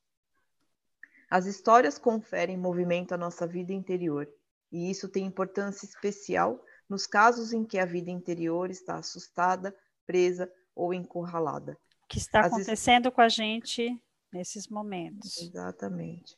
As 1.30 1.46
histórias 1.46 1.98
conferem 1.98 2.58
movimento 2.58 3.14
à 3.14 3.18
nossa 3.18 3.46
vida 3.46 3.74
interior, 3.74 4.28
e 4.72 4.90
isso 4.90 5.10
tem 5.10 5.26
importância 5.26 5.86
especial 5.86 6.64
nos 6.90 7.06
casos 7.06 7.52
em 7.52 7.66
que 7.66 7.78
a 7.78 7.86
vida 7.86 8.10
interior 8.10 8.70
está 8.70 8.96
assustada, 8.96 9.76
presa 10.06 10.52
ou 10.74 10.94
encurralada. 10.94 11.78
O 12.04 12.08
que 12.08 12.18
está 12.18 12.42
As 12.42 12.54
acontecendo 12.54 13.12
com 13.12 13.22
a 13.22 13.28
gente 13.28 14.00
nesses 14.32 14.68
momentos. 14.68 15.38
Exatamente. 15.38 16.38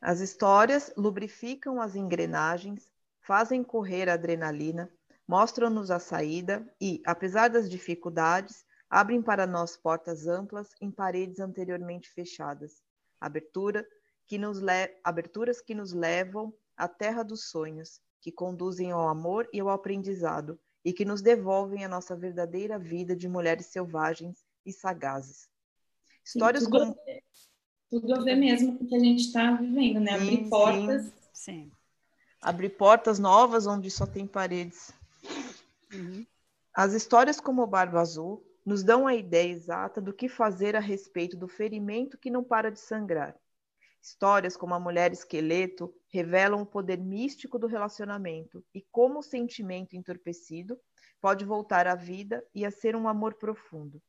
As 0.00 0.20
histórias 0.20 0.92
lubrificam 0.96 1.80
as 1.80 1.94
engrenagens, 1.94 2.90
fazem 3.20 3.62
correr 3.62 4.08
a 4.08 4.14
adrenalina, 4.14 4.90
mostram-nos 5.28 5.90
a 5.90 5.98
saída 5.98 6.66
e, 6.80 7.02
apesar 7.04 7.48
das 7.48 7.68
dificuldades, 7.68 8.64
abrem 8.90 9.22
para 9.22 9.46
nós 9.46 9.76
portas 9.76 10.26
amplas 10.26 10.74
em 10.80 10.90
paredes 10.90 11.38
anteriormente 11.38 12.10
fechadas. 12.10 12.82
Abertura 13.20 13.86
que 14.26 14.36
nos 14.36 14.60
aberturas 15.04 15.60
que 15.60 15.74
nos 15.74 15.92
levam 15.92 16.52
à 16.76 16.88
terra 16.88 17.22
dos 17.22 17.44
sonhos, 17.44 18.00
que 18.20 18.32
conduzem 18.32 18.90
ao 18.90 19.08
amor 19.08 19.48
e 19.52 19.60
ao 19.60 19.70
aprendizado, 19.70 20.58
e 20.84 20.92
que 20.92 21.04
nos 21.04 21.22
devolvem 21.22 21.84
a 21.84 21.88
nossa 21.88 22.16
verdadeira 22.16 22.78
vida 22.78 23.14
de 23.14 23.28
mulheres 23.28 23.66
selvagens 23.66 24.44
e 24.66 24.72
sagazes. 24.72 25.48
Histórias 26.24 26.64
sim, 26.64 26.70
tudo, 26.70 26.94
como... 26.94 26.98
tudo 27.90 28.14
a 28.14 28.24
ver 28.24 28.36
mesmo 28.36 28.76
com 28.76 28.84
o 28.84 28.88
que 28.88 28.96
a 28.96 28.98
gente 28.98 29.20
está 29.20 29.52
vivendo, 29.52 30.00
né? 30.00 30.14
Abrir 30.14 30.36
sim, 30.36 30.48
portas. 30.48 31.04
Sim. 31.04 31.12
sim. 31.32 31.72
Abrir 32.40 32.70
portas 32.70 33.18
novas 33.18 33.66
onde 33.66 33.90
só 33.90 34.06
tem 34.06 34.26
paredes. 34.26 34.92
Uhum. 35.92 36.24
As 36.72 36.94
histórias 36.94 37.40
como 37.40 37.62
o 37.62 37.66
Barba 37.66 38.00
Azul 38.00 38.42
nos 38.64 38.82
dão 38.82 39.06
a 39.06 39.14
ideia 39.14 39.50
exata 39.50 40.00
do 40.00 40.12
que 40.12 40.28
fazer 40.28 40.76
a 40.76 40.80
respeito 40.80 41.36
do 41.36 41.48
ferimento 41.48 42.18
que 42.18 42.30
não 42.30 42.44
para 42.44 42.70
de 42.70 42.78
sangrar. 42.78 43.36
Histórias 44.02 44.56
como 44.56 44.74
a 44.74 44.80
mulher 44.80 45.12
esqueleto 45.12 45.94
revelam 46.08 46.62
o 46.62 46.66
poder 46.66 46.98
místico 46.98 47.58
do 47.58 47.66
relacionamento 47.66 48.64
e 48.74 48.80
como 48.90 49.18
o 49.18 49.22
sentimento 49.22 49.94
entorpecido 49.94 50.78
pode 51.20 51.44
voltar 51.44 51.86
à 51.86 51.94
vida 51.94 52.44
e 52.54 52.64
a 52.64 52.70
ser 52.70 52.96
um 52.96 53.06
amor 53.06 53.34
profundo. 53.34 54.00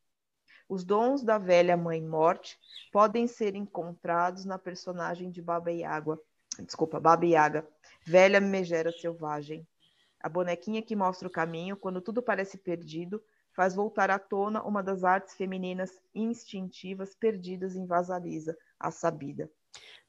Os 0.69 0.85
dons 0.85 1.21
da 1.21 1.37
velha 1.37 1.75
mãe 1.75 2.01
morte 2.01 2.57
podem 2.93 3.27
ser 3.27 3.55
encontrados 3.55 4.45
na 4.45 4.57
personagem 4.57 5.29
de 5.29 5.41
Baba 5.41 5.71
Yaga, 5.71 6.17
desculpa, 6.59 6.97
Baba 6.97 7.25
Yaga, 7.25 7.67
velha 8.05 8.39
megera 8.39 8.91
selvagem. 8.93 9.67
A 10.21 10.29
bonequinha 10.29 10.81
que 10.81 10.95
mostra 10.95 11.27
o 11.27 11.31
caminho 11.31 11.75
quando 11.75 11.99
tudo 11.99 12.21
parece 12.21 12.57
perdido 12.57 13.21
faz 13.61 13.75
voltar 13.75 14.09
à 14.09 14.17
tona 14.17 14.63
uma 14.63 14.81
das 14.81 15.03
artes 15.03 15.35
femininas 15.35 16.01
instintivas 16.15 17.13
perdidas 17.13 17.75
em 17.75 17.85
Vasalisa, 17.85 18.57
a 18.79 18.89
sabida. 18.89 19.51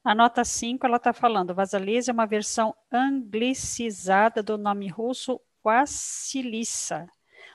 A 0.02 0.14
nota 0.14 0.42
5, 0.42 0.86
ela 0.86 0.96
está 0.96 1.12
falando, 1.12 1.54
Vasalisa 1.54 2.10
é 2.10 2.14
uma 2.14 2.24
versão 2.24 2.74
anglicizada 2.90 4.42
do 4.42 4.56
nome 4.56 4.88
russo 4.88 5.38
Vassilissa, 5.62 7.06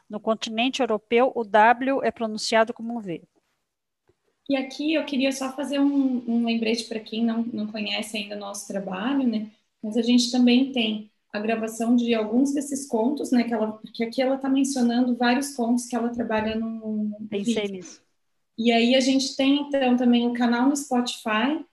no 0.08 0.20
continente 0.20 0.84
europeu, 0.84 1.32
o 1.34 1.44
W 1.44 2.04
é 2.04 2.12
pronunciado 2.12 2.76
como 2.76 2.96
um 2.96 3.02
V. 3.02 3.24
E 4.48 4.56
aqui 4.56 4.94
eu 4.94 5.04
queria 5.04 5.32
só 5.32 5.52
fazer 5.52 5.80
um, 5.80 6.24
um 6.28 6.46
lembrete 6.46 6.84
para 6.84 7.00
quem 7.00 7.26
não, 7.26 7.42
não 7.42 7.66
conhece 7.66 8.18
ainda 8.18 8.36
o 8.36 8.40
nosso 8.40 8.68
trabalho, 8.68 9.28
né? 9.28 9.50
Mas 9.82 9.98
a 9.98 10.04
gente 10.04 10.30
também 10.30 10.72
tem 10.72 11.12
a 11.38 11.42
gravação 11.42 11.96
de 11.96 12.14
alguns 12.14 12.54
desses 12.54 12.88
contos, 12.88 13.32
né? 13.32 13.44
Que 13.44 13.54
ela, 13.54 13.74
porque 13.74 14.04
aqui 14.04 14.22
ela 14.22 14.36
está 14.36 14.50
mencionando 14.50 15.16
vários 15.16 15.56
contos 15.56 15.86
que 15.86 15.96
ela 15.96 16.10
trabalha 16.10 16.56
no. 16.56 17.18
Pensei 17.30 17.68
nisso. 17.68 18.02
E 18.58 18.72
aí 18.72 18.96
a 18.96 19.00
gente 19.00 19.36
tem 19.36 19.62
então 19.62 19.96
também 19.96 20.26
o 20.26 20.32
um 20.32 20.34
canal 20.34 20.68
no 20.68 20.76
Spotify 20.76 21.64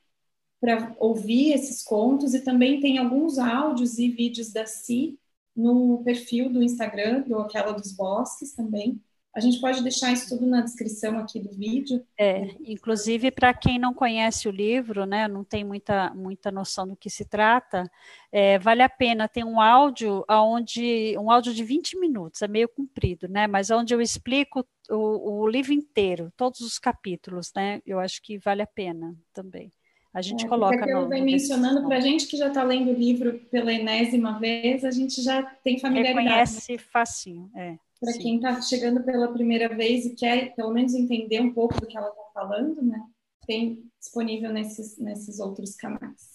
para 0.60 0.94
ouvir 0.98 1.52
esses 1.52 1.82
contos 1.82 2.34
e 2.34 2.40
também 2.40 2.80
tem 2.80 2.98
alguns 2.98 3.38
áudios 3.38 3.98
e 3.98 4.08
vídeos 4.08 4.52
da 4.52 4.66
Si 4.66 5.18
no 5.56 6.02
perfil 6.04 6.50
do 6.50 6.62
Instagram, 6.62 7.22
do 7.22 7.38
Aquela 7.38 7.72
dos 7.72 7.92
Bosques 7.92 8.54
também. 8.54 9.00
A 9.34 9.40
gente 9.40 9.60
pode 9.60 9.82
deixar 9.82 10.12
isso 10.12 10.28
tudo 10.28 10.46
na 10.46 10.60
descrição 10.60 11.18
aqui 11.18 11.40
do 11.40 11.50
vídeo. 11.50 12.06
É, 12.16 12.54
inclusive 12.64 13.32
para 13.32 13.52
quem 13.52 13.80
não 13.80 13.92
conhece 13.92 14.48
o 14.48 14.52
livro, 14.52 15.04
né, 15.04 15.26
não 15.26 15.42
tem 15.42 15.64
muita, 15.64 16.14
muita 16.14 16.52
noção 16.52 16.86
do 16.86 16.96
que 16.96 17.10
se 17.10 17.24
trata, 17.24 17.90
é, 18.30 18.58
vale 18.60 18.82
a 18.82 18.88
pena. 18.88 19.26
Tem 19.26 19.42
um 19.42 19.60
áudio 19.60 20.24
onde 20.30 21.16
um 21.18 21.30
áudio 21.32 21.52
de 21.52 21.64
20 21.64 21.98
minutos, 21.98 22.42
é 22.42 22.48
meio 22.48 22.68
comprido, 22.68 23.26
né? 23.28 23.48
Mas 23.48 23.70
onde 23.70 23.92
eu 23.92 24.00
explico 24.00 24.64
o, 24.88 25.42
o 25.42 25.48
livro 25.48 25.72
inteiro, 25.72 26.32
todos 26.36 26.60
os 26.60 26.78
capítulos, 26.78 27.52
né? 27.56 27.80
Eu 27.84 27.98
acho 27.98 28.22
que 28.22 28.38
vale 28.38 28.62
a 28.62 28.66
pena 28.66 29.16
também. 29.32 29.72
A 30.12 30.22
gente 30.22 30.44
é, 30.44 30.48
coloca. 30.48 30.86
No, 30.86 31.08
vai 31.08 31.20
mencionando 31.20 31.84
para 31.88 31.96
a 31.96 32.00
gente 32.00 32.28
que 32.28 32.36
já 32.36 32.46
está 32.46 32.62
lendo 32.62 32.92
o 32.92 32.94
livro 32.94 33.40
pela 33.50 33.72
enésima 33.72 34.38
vez, 34.38 34.84
a 34.84 34.92
gente 34.92 35.20
já 35.20 35.42
tem 35.42 35.80
familiaridade. 35.80 36.28
Reconhece 36.28 36.72
né? 36.72 36.78
facinho, 36.78 37.50
é. 37.56 37.76
Para 38.00 38.12
quem 38.14 38.36
está 38.36 38.60
chegando 38.60 39.02
pela 39.02 39.32
primeira 39.32 39.74
vez 39.74 40.04
e 40.04 40.14
quer 40.14 40.54
pelo 40.54 40.72
menos 40.72 40.94
entender 40.94 41.40
um 41.40 41.52
pouco 41.52 41.80
do 41.80 41.86
que 41.86 41.96
ela 41.96 42.08
está 42.08 42.22
falando, 42.32 42.82
né? 42.82 43.02
Tem 43.46 43.90
disponível 43.98 44.52
nesses, 44.52 44.98
nesses 44.98 45.38
outros 45.38 45.74
canais. 45.74 46.34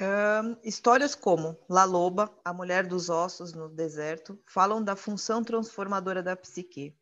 Um, 0.00 0.56
histórias 0.62 1.16
como 1.16 1.56
La 1.68 1.84
Loba, 1.84 2.30
a 2.44 2.52
mulher 2.52 2.86
dos 2.86 3.10
ossos 3.10 3.52
no 3.52 3.68
deserto, 3.68 4.38
falam 4.46 4.82
da 4.82 4.94
função 4.94 5.42
transformadora 5.42 6.22
da 6.22 6.36
psique. 6.36 6.94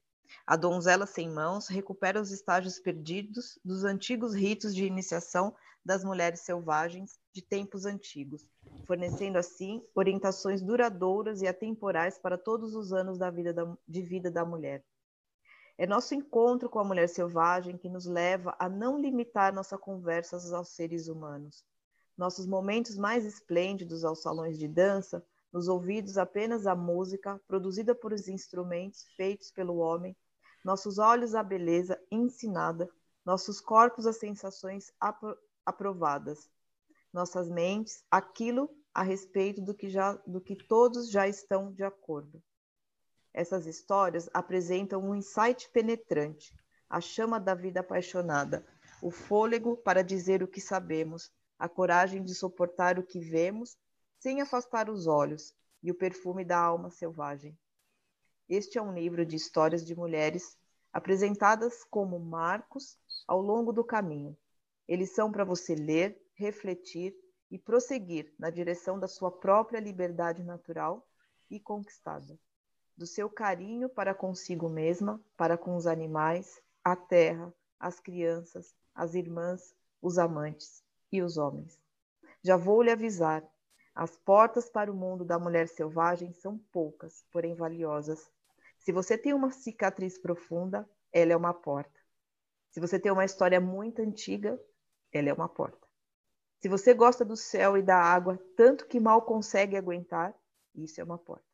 A 0.47 0.57
donzela 0.57 1.07
sem 1.07 1.29
mãos 1.29 1.69
recupera 1.69 2.21
os 2.21 2.31
estágios 2.31 2.79
perdidos 2.79 3.59
dos 3.63 3.85
antigos 3.85 4.35
ritos 4.35 4.75
de 4.75 4.85
iniciação 4.85 5.55
das 5.87 6.03
mulheres 6.03 6.41
selvagens 6.41 7.17
de 7.33 7.41
tempos 7.41 7.87
antigos, 7.87 8.45
fornecendo 8.85 9.39
assim 9.39 9.81
orientações 9.95 10.61
duradouras 10.61 11.43
e 11.43 11.47
atemporais 11.47 12.19
para 12.19 12.37
todos 12.37 12.75
os 12.75 12.93
anos 12.93 13.17
da 13.17 13.31
vida 13.31 13.55
da, 13.55 13.73
de 13.87 14.03
vida 14.03 14.29
da 14.29 14.45
mulher. 14.45 14.85
É 15.79 15.87
nosso 15.87 16.13
encontro 16.13 16.69
com 16.69 16.81
a 16.81 16.85
mulher 16.85 17.09
selvagem 17.09 17.79
que 17.79 17.89
nos 17.89 18.05
leva 18.05 18.57
a 18.59 18.69
não 18.69 18.99
limitar 18.99 19.55
nossa 19.55 19.79
conversa 19.79 20.37
aos 20.57 20.71
seres 20.71 21.07
humanos. 21.07 21.65
Nossos 22.19 22.47
momentos 22.47 22.97
mais 22.97 23.25
esplêndidos 23.25 24.05
aos 24.05 24.23
salões 24.23 24.59
de 24.59 24.67
dança, 24.67 25.25
nos 25.53 25.69
ouvidos 25.69 26.19
apenas 26.19 26.67
a 26.67 26.75
música 26.75 27.41
produzida 27.47 27.95
por 27.95 28.13
os 28.13 28.27
instrumentos 28.27 29.05
feitos 29.17 29.53
pelo 29.53 29.77
homem, 29.77 30.17
nossos 30.65 30.99
olhos 30.99 31.37
a 31.37 31.45
beleza 31.45 31.97
ensinada, 32.11 32.89
nossos 33.25 33.61
corpos 33.61 34.05
as 34.05 34.17
sensações 34.17 34.93
aprovadas, 35.67 36.49
nossas 37.13 37.49
mentes 37.49 38.05
aquilo 38.11 38.71
a 38.95 39.03
respeito 39.03 39.61
do 39.61 39.75
que, 39.75 39.91
já, 39.91 40.13
do 40.27 40.41
que 40.41 40.55
todos 40.55 41.11
já 41.11 41.29
estão 41.29 41.73
de 41.73 41.83
acordo. 41.83 42.43
Essas 43.35 43.67
histórias 43.67 44.31
apresentam 44.33 45.03
um 45.03 45.15
insight 45.15 45.69
penetrante, 45.71 46.55
a 46.89 47.01
chama 47.01 47.39
da 47.39 47.55
vida 47.55 47.81
apaixonada, 47.81 48.65
o 49.03 49.11
fôlego 49.11 49.77
para 49.77 50.03
dizer 50.03 50.43
o 50.43 50.49
que 50.49 50.61
sabemos, 50.61 51.31
a 51.59 51.69
coragem 51.69 52.23
de 52.23 52.35
suportar 52.35 52.99
o 52.99 53.03
que 53.03 53.21
vemos 53.21 53.77
sem 54.19 54.41
afastar 54.41 54.89
os 54.89 55.07
olhos 55.07 55.55
e 55.83 55.91
o 55.91 55.95
perfume 55.95 56.45
da 56.45 56.59
alma 56.59 56.91
selvagem. 56.91 57.59
Este 58.49 58.79
é 58.79 58.83
um 58.83 58.95
livro 58.95 59.27
de 59.27 59.37
histórias 59.37 59.85
de 59.85 59.95
mulheres 59.95 60.57
apresentadas 60.93 61.85
como 61.85 62.19
marcos 62.19 62.97
ao 63.27 63.41
longo 63.41 63.73
do 63.73 63.85
caminho. 63.85 64.37
Eles 64.89 65.11
são 65.11 65.33
para 65.33 65.45
você 65.45 65.75
ler, 65.75 66.21
refletir 66.35 67.15
e 67.51 67.59
prosseguir 67.59 68.33
na 68.39 68.51
direção 68.51 68.99
da 68.99 69.09
sua 69.09 69.31
própria 69.31 69.81
liberdade 69.81 70.43
natural 70.43 71.07
e 71.51 71.61
conquistada, 71.61 72.39
do 72.97 73.07
seu 73.07 73.29
carinho 73.29 73.89
para 73.89 74.15
consigo 74.15 74.69
mesma, 74.69 75.21
para 75.37 75.57
com 75.57 75.77
os 75.77 75.87
animais, 75.87 76.61
a 76.85 76.97
terra, 76.97 77.53
as 77.79 78.01
crianças, 78.01 78.75
as 78.95 79.15
irmãs, 79.15 79.75
os 80.01 80.19
amantes 80.19 80.83
e 81.11 81.23
os 81.23 81.37
homens. 81.37 81.81
Já 82.43 82.57
vou 82.57 82.83
lhe 82.83 82.91
avisar, 82.91 83.43
As 83.95 84.15
portas 84.15 84.69
para 84.69 84.93
o 84.93 84.95
mundo 84.95 85.25
da 85.25 85.39
mulher 85.39 85.69
selvagem 85.69 86.31
são 86.35 86.59
poucas, 86.71 87.25
porém 87.33 87.55
valiosas. 87.55 88.31
Se 88.79 88.93
você 88.93 89.17
tem 89.17 89.33
uma 89.33 89.51
cicatriz 89.51 90.19
profunda, 90.19 90.87
ela 91.11 91.33
é 91.33 91.37
uma 91.37 91.55
porta. 91.55 91.99
Se 92.71 92.79
você 92.79 92.99
tem 93.01 93.11
uma 93.11 93.25
história 93.25 93.59
muito 93.59 94.03
antiga, 94.03 94.61
ela 95.17 95.29
é 95.29 95.33
uma 95.33 95.49
porta. 95.49 95.87
Se 96.59 96.69
você 96.69 96.95
gosta 96.95 97.25
do 97.25 97.37
céu 97.37 97.77
e 97.77 97.83
da 97.83 97.97
água 97.97 98.39
tanto 98.57 98.87
que 98.87 99.01
mal 99.01 99.23
consegue 99.23 99.77
aguentar, 99.77 100.35
isso 100.75 101.01
é 101.01 101.05
uma 101.05 101.19
porta. 101.19 101.45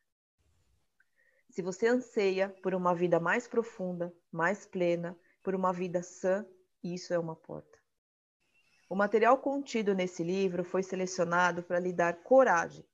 Se 1.50 1.60
você 1.60 1.86
anseia 1.86 2.48
por 2.62 2.74
uma 2.74 2.94
vida 2.94 3.20
mais 3.20 3.46
profunda, 3.46 4.14
mais 4.30 4.64
plena, 4.64 5.18
por 5.42 5.54
uma 5.54 5.72
vida 5.72 6.02
sã, 6.02 6.46
isso 6.82 7.12
é 7.12 7.18
uma 7.18 7.36
porta. 7.36 7.78
O 8.88 8.94
material 8.94 9.38
contido 9.38 9.94
nesse 9.94 10.22
livro 10.22 10.64
foi 10.64 10.82
selecionado 10.82 11.62
para 11.62 11.78
lhe 11.78 11.92
dar 11.92 12.22
coragem. 12.22 12.86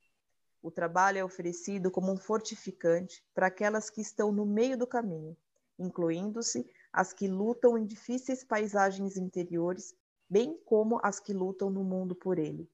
O 0.63 0.71
trabalho 0.71 1.19
é 1.19 1.25
oferecido 1.25 1.91
como 1.91 2.13
um 2.13 2.17
fortificante 2.17 3.25
para 3.35 3.47
aquelas 3.47 3.91
que 3.91 4.01
estão 4.01 4.33
no 4.33 4.45
meio 4.45 4.77
do 4.77 4.87
caminho, 4.87 5.37
incluindo-se 5.79 6.69
as 6.93 7.13
que 7.13 7.29
lutam 7.29 7.79
em 7.79 7.85
difíceis 7.85 8.43
paisagens 8.43 9.17
interiores, 9.17 9.95
bem 10.29 10.61
como 10.65 11.01
as 11.03 11.19
que 11.19 11.33
lutam 11.33 11.71
no 11.71 11.83
mundo 11.83 12.15
por 12.15 12.39
ele. 12.39 12.71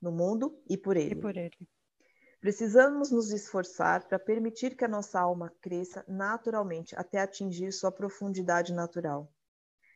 No 0.00 0.10
mundo 0.10 0.60
e 0.68 0.76
por 0.76 0.96
ele. 0.96 1.14
E 1.14 1.20
por 1.20 1.36
ele. 1.36 1.68
Precisamos 2.40 3.10
nos 3.10 3.30
esforçar 3.30 4.08
para 4.08 4.18
permitir 4.18 4.76
que 4.76 4.84
a 4.84 4.88
nossa 4.88 5.20
alma 5.20 5.54
cresça 5.60 6.04
naturalmente 6.08 6.94
até 6.96 7.20
atingir 7.20 7.72
sua 7.72 7.92
profundidade 7.92 8.72
natural. 8.72 9.32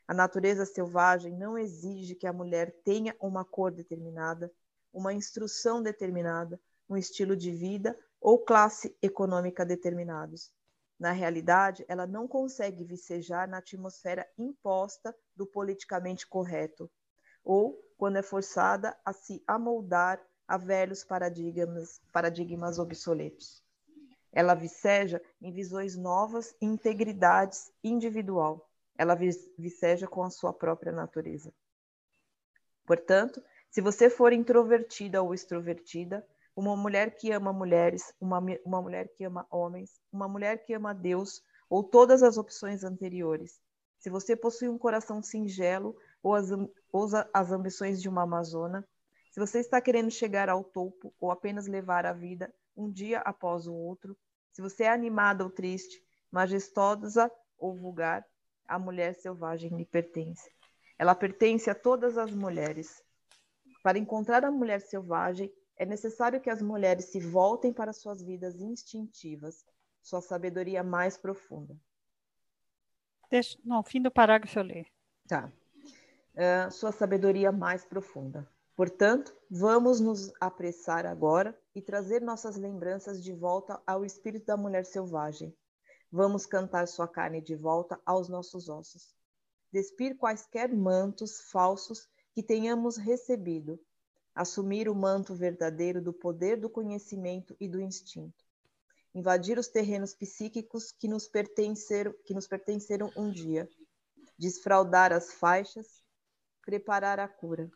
A 0.06 0.14
natureza 0.14 0.64
selvagem 0.64 1.36
não 1.36 1.58
exige 1.58 2.14
que 2.14 2.26
a 2.26 2.32
mulher 2.32 2.72
tenha 2.84 3.16
uma 3.20 3.44
cor 3.44 3.72
determinada, 3.72 4.52
uma 4.92 5.12
instrução 5.12 5.82
determinada, 5.82 6.60
um 6.88 6.96
estilo 6.96 7.36
de 7.36 7.50
vida 7.50 7.98
ou 8.20 8.38
classe 8.38 8.96
econômica 9.02 9.66
determinados. 9.66 10.52
Na 10.98 11.12
realidade, 11.12 11.84
ela 11.88 12.06
não 12.06 12.26
consegue 12.26 12.82
vicejar 12.82 13.46
na 13.46 13.58
atmosfera 13.58 14.26
imposta 14.38 15.14
do 15.34 15.46
politicamente 15.46 16.26
correto, 16.26 16.90
ou 17.44 17.78
quando 17.98 18.16
é 18.16 18.22
forçada 18.22 18.96
a 19.04 19.12
se 19.12 19.42
amoldar 19.46 20.20
a 20.48 20.56
velhos 20.56 21.04
paradigmas, 21.04 22.00
paradigmas 22.12 22.78
obsoletos. 22.78 23.62
Ela 24.32 24.54
viceja 24.54 25.20
em 25.40 25.52
visões 25.52 25.96
novas 25.96 26.54
e 26.60 26.66
integridades 26.66 27.72
individual. 27.82 28.68
Ela 28.98 29.14
viceja 29.58 30.06
com 30.06 30.22
a 30.22 30.30
sua 30.30 30.52
própria 30.52 30.92
natureza. 30.92 31.52
Portanto, 32.86 33.42
se 33.70 33.80
você 33.80 34.08
for 34.08 34.32
introvertida 34.32 35.22
ou 35.22 35.34
extrovertida, 35.34 36.26
uma 36.56 36.74
mulher 36.74 37.14
que 37.14 37.30
ama 37.30 37.52
mulheres, 37.52 38.14
uma, 38.18 38.42
uma 38.64 38.80
mulher 38.80 39.08
que 39.14 39.24
ama 39.24 39.46
homens, 39.50 40.00
uma 40.10 40.26
mulher 40.26 40.64
que 40.64 40.72
ama 40.72 40.94
Deus, 40.94 41.42
ou 41.68 41.84
todas 41.84 42.22
as 42.22 42.38
opções 42.38 42.82
anteriores. 42.82 43.60
Se 43.98 44.08
você 44.08 44.34
possui 44.34 44.68
um 44.68 44.78
coração 44.78 45.22
singelo 45.22 45.94
ou 46.22 46.34
as, 46.34 46.50
ou 46.90 47.08
as 47.34 47.52
ambições 47.52 48.00
de 48.00 48.08
uma 48.08 48.22
amazona, 48.22 48.88
se 49.30 49.38
você 49.38 49.58
está 49.58 49.80
querendo 49.82 50.10
chegar 50.10 50.48
ao 50.48 50.64
topo 50.64 51.12
ou 51.20 51.30
apenas 51.30 51.66
levar 51.66 52.06
a 52.06 52.12
vida 52.12 52.52
um 52.74 52.90
dia 52.90 53.18
após 53.18 53.66
o 53.66 53.74
outro, 53.74 54.16
se 54.50 54.62
você 54.62 54.84
é 54.84 54.88
animada 54.88 55.44
ou 55.44 55.50
triste, 55.50 56.02
majestosa 56.30 57.30
ou 57.58 57.76
vulgar, 57.76 58.24
a 58.66 58.78
mulher 58.78 59.14
selvagem 59.14 59.76
lhe 59.76 59.84
pertence. 59.84 60.50
Ela 60.98 61.14
pertence 61.14 61.68
a 61.68 61.74
todas 61.74 62.16
as 62.16 62.34
mulheres. 62.34 63.02
Para 63.82 63.98
encontrar 63.98 64.44
a 64.44 64.50
mulher 64.50 64.80
selvagem, 64.80 65.52
é 65.76 65.84
necessário 65.84 66.40
que 66.40 66.50
as 66.50 66.62
mulheres 66.62 67.06
se 67.06 67.20
voltem 67.20 67.72
para 67.72 67.92
suas 67.92 68.22
vidas 68.22 68.60
instintivas, 68.60 69.64
sua 70.02 70.20
sabedoria 70.20 70.82
mais 70.82 71.16
profunda. 71.16 71.76
Deixa, 73.30 73.58
no 73.64 73.82
fim 73.82 74.00
do 74.00 74.10
parágrafo 74.10 74.58
eu 74.58 74.62
ler. 74.62 74.86
Tá. 75.28 75.52
Uh, 76.34 76.70
sua 76.70 76.92
sabedoria 76.92 77.50
mais 77.50 77.84
profunda. 77.84 78.48
Portanto, 78.76 79.34
vamos 79.50 80.00
nos 80.00 80.32
apressar 80.38 81.06
agora 81.06 81.58
e 81.74 81.80
trazer 81.80 82.20
nossas 82.20 82.56
lembranças 82.56 83.22
de 83.22 83.32
volta 83.32 83.80
ao 83.86 84.04
espírito 84.04 84.46
da 84.46 84.56
mulher 84.56 84.84
selvagem. 84.84 85.56
Vamos 86.12 86.46
cantar 86.46 86.86
sua 86.86 87.08
carne 87.08 87.40
de 87.40 87.56
volta 87.56 88.00
aos 88.04 88.28
nossos 88.28 88.68
ossos. 88.68 89.14
Despir 89.72 90.16
quaisquer 90.16 90.72
mantos 90.74 91.40
falsos 91.50 92.06
que 92.34 92.42
tenhamos 92.42 92.96
recebido. 92.96 93.80
Assumir 94.36 94.88
o 94.88 94.94
manto 94.94 95.34
verdadeiro 95.34 96.00
do 96.00 96.12
poder 96.12 96.56
do 96.56 96.70
conhecimento 96.70 97.56
e 97.58 97.66
do 97.66 97.80
instinto. 97.80 98.44
Invadir 99.12 99.58
os 99.58 99.66
terrenos 99.66 100.14
psíquicos 100.14 100.92
que 100.92 101.08
nos 101.08 101.26
pertenceram, 101.26 102.14
que 102.24 102.34
nos 102.34 102.46
pertenceram 102.46 103.10
um 103.16 103.32
dia. 103.32 103.68
Desfraudar 104.38 105.12
as 105.12 105.32
faixas, 105.32 106.00
preparar 106.62 107.18
a 107.18 107.26
cura 107.26 107.68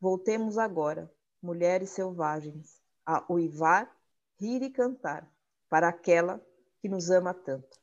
Voltemos 0.00 0.56
agora, 0.56 1.12
mulheres 1.42 1.90
selvagens, 1.90 2.80
a 3.04 3.22
uivar, 3.30 3.94
rir 4.38 4.62
e 4.62 4.70
cantar, 4.70 5.30
para 5.68 5.88
aquela 5.88 6.42
que 6.80 6.88
nos 6.88 7.10
ama 7.10 7.34
tanto. 7.34 7.78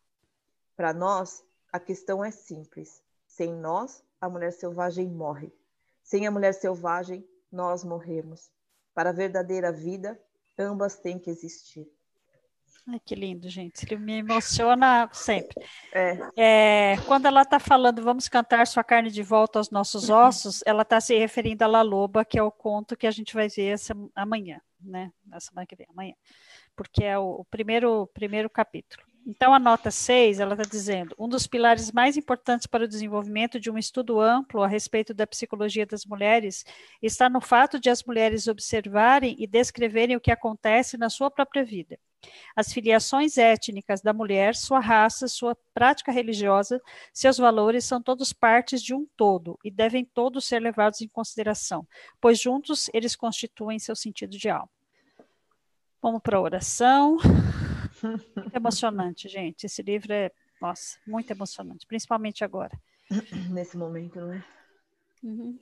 Para 0.76 0.94
nós, 0.94 1.46
a 1.72 1.80
questão 1.80 2.26
é 2.26 2.32
simples. 2.32 3.04
Sem 3.28 3.54
nós, 3.54 4.04
a 4.20 4.28
mulher 4.28 4.52
selvagem 4.52 5.08
morre. 5.08 5.54
Sem 6.02 6.26
a 6.26 6.32
mulher 6.32 6.54
selvagem, 6.54 7.24
nós 7.52 7.84
morremos. 7.84 8.52
Para 8.94 9.10
a 9.10 9.14
verdadeira 9.14 9.72
vida, 9.72 10.20
ambas 10.58 10.98
têm 10.98 11.20
que 11.20 11.30
existir. 11.30 11.88
Ai, 12.90 13.02
que 13.04 13.16
lindo, 13.16 13.50
gente. 13.50 13.86
Ele 13.86 13.98
me 13.98 14.14
emociona 14.20 15.10
sempre. 15.12 15.62
É. 15.94 16.18
É, 16.38 16.98
quando 17.06 17.26
ela 17.26 17.42
está 17.42 17.60
falando, 17.60 18.02
vamos 18.02 18.30
cantar 18.30 18.66
sua 18.66 18.84
carne 18.84 19.12
de 19.12 19.22
volta 19.22 19.60
aos 19.60 19.70
nossos 19.70 20.10
ossos, 20.10 20.62
ela 20.66 20.84
está 20.84 21.02
se 21.02 21.18
referindo 21.18 21.64
a 21.66 21.68
La 21.68 21.82
Loba, 21.82 22.24
que 22.24 22.40
é 22.40 22.44
o 22.44 22.52
conto 22.52 22.96
que 22.96 23.06
a 23.06 23.12
gente 23.12 23.34
vai 23.34 23.50
ver 23.50 23.74
essa, 23.74 23.94
amanhã, 24.16 24.62
né? 24.80 25.12
Na 25.26 25.40
semana 25.40 25.68
que 25.68 25.76
vem, 25.76 25.88
amanhã. 25.90 26.14
Porque 26.76 27.04
é 27.04 27.20
o, 27.20 27.42
o 27.42 27.46
primeiro, 27.46 28.08
primeiro 28.14 28.50
capítulo. 28.50 29.07
Então, 29.30 29.54
a 29.54 29.60
nota 29.60 29.92
6, 29.92 30.40
ela 30.40 30.54
está 30.54 30.64
dizendo, 30.64 31.14
um 31.20 31.28
dos 31.28 31.46
pilares 31.46 31.92
mais 31.92 32.16
importantes 32.16 32.66
para 32.66 32.86
o 32.86 32.88
desenvolvimento 32.88 33.60
de 33.60 33.70
um 33.70 33.78
estudo 33.78 34.22
amplo 34.22 34.64
a 34.64 34.68
respeito 34.70 35.14
da 35.14 35.28
psicologia 35.28 35.86
das 35.86 36.06
mulheres 36.06 36.64
está 37.02 37.30
no 37.30 37.42
fato 37.42 37.78
de 37.78 37.90
as 37.90 38.06
mulheres 38.06 38.48
observarem 38.48 39.36
e 39.38 39.46
descreverem 39.46 40.16
o 40.16 40.22
que 40.22 40.32
acontece 40.32 40.98
na 40.98 41.10
sua 41.10 41.30
própria 41.30 41.66
vida. 41.66 42.00
As 42.56 42.72
filiações 42.72 43.38
étnicas 43.38 44.02
da 44.02 44.14
mulher, 44.14 44.56
sua 44.56 44.80
raça, 44.80 45.28
sua 45.28 45.58
prática 45.74 46.10
religiosa, 46.10 46.82
seus 47.14 47.38
valores 47.38 47.84
são 47.84 48.02
todos 48.02 48.32
partes 48.32 48.82
de 48.82 48.94
um 48.94 49.06
todo 49.18 49.60
e 49.62 49.70
devem 49.70 50.06
todos 50.06 50.46
ser 50.46 50.62
levados 50.62 51.02
em 51.02 51.08
consideração, 51.10 51.86
pois 52.22 52.40
juntos 52.40 52.90
eles 52.94 53.14
constituem 53.14 53.78
seu 53.78 53.96
sentido 53.96 54.38
de 54.38 54.48
alma. 54.48 54.70
Vamos 56.02 56.22
para 56.22 56.38
a 56.38 56.42
oração. 56.42 57.18
Muito 58.04 58.56
emocionante, 58.56 59.28
gente. 59.28 59.66
Esse 59.66 59.82
livro 59.82 60.14
é, 60.14 60.32
nossa, 60.62 60.98
muito 61.08 61.32
emocionante, 61.32 61.86
principalmente 61.88 62.44
agora. 62.44 62.78
Nesse 63.52 63.78
momento, 63.78 64.20
não 64.20 64.34
é? 64.34 64.46
Uhum. 65.24 65.60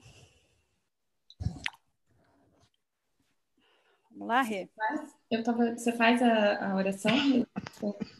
Vamos 4.12 4.28
lá, 4.28 4.42
Rê? 4.42 4.70
Eu 5.30 5.44
tava, 5.44 5.76
você 5.76 5.92
faz 5.92 6.22
a, 6.22 6.72
a 6.72 6.76
oração? 6.76 7.12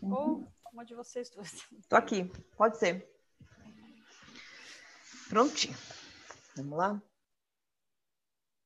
Ou 0.02 0.46
uma 0.72 0.84
de 0.84 0.94
vocês 0.94 1.30
duas. 1.30 1.52
Tô 1.88 1.96
aqui, 1.96 2.30
pode 2.58 2.78
ser. 2.78 3.10
Prontinho. 5.30 5.76
Vamos 6.56 6.78
lá? 6.78 7.02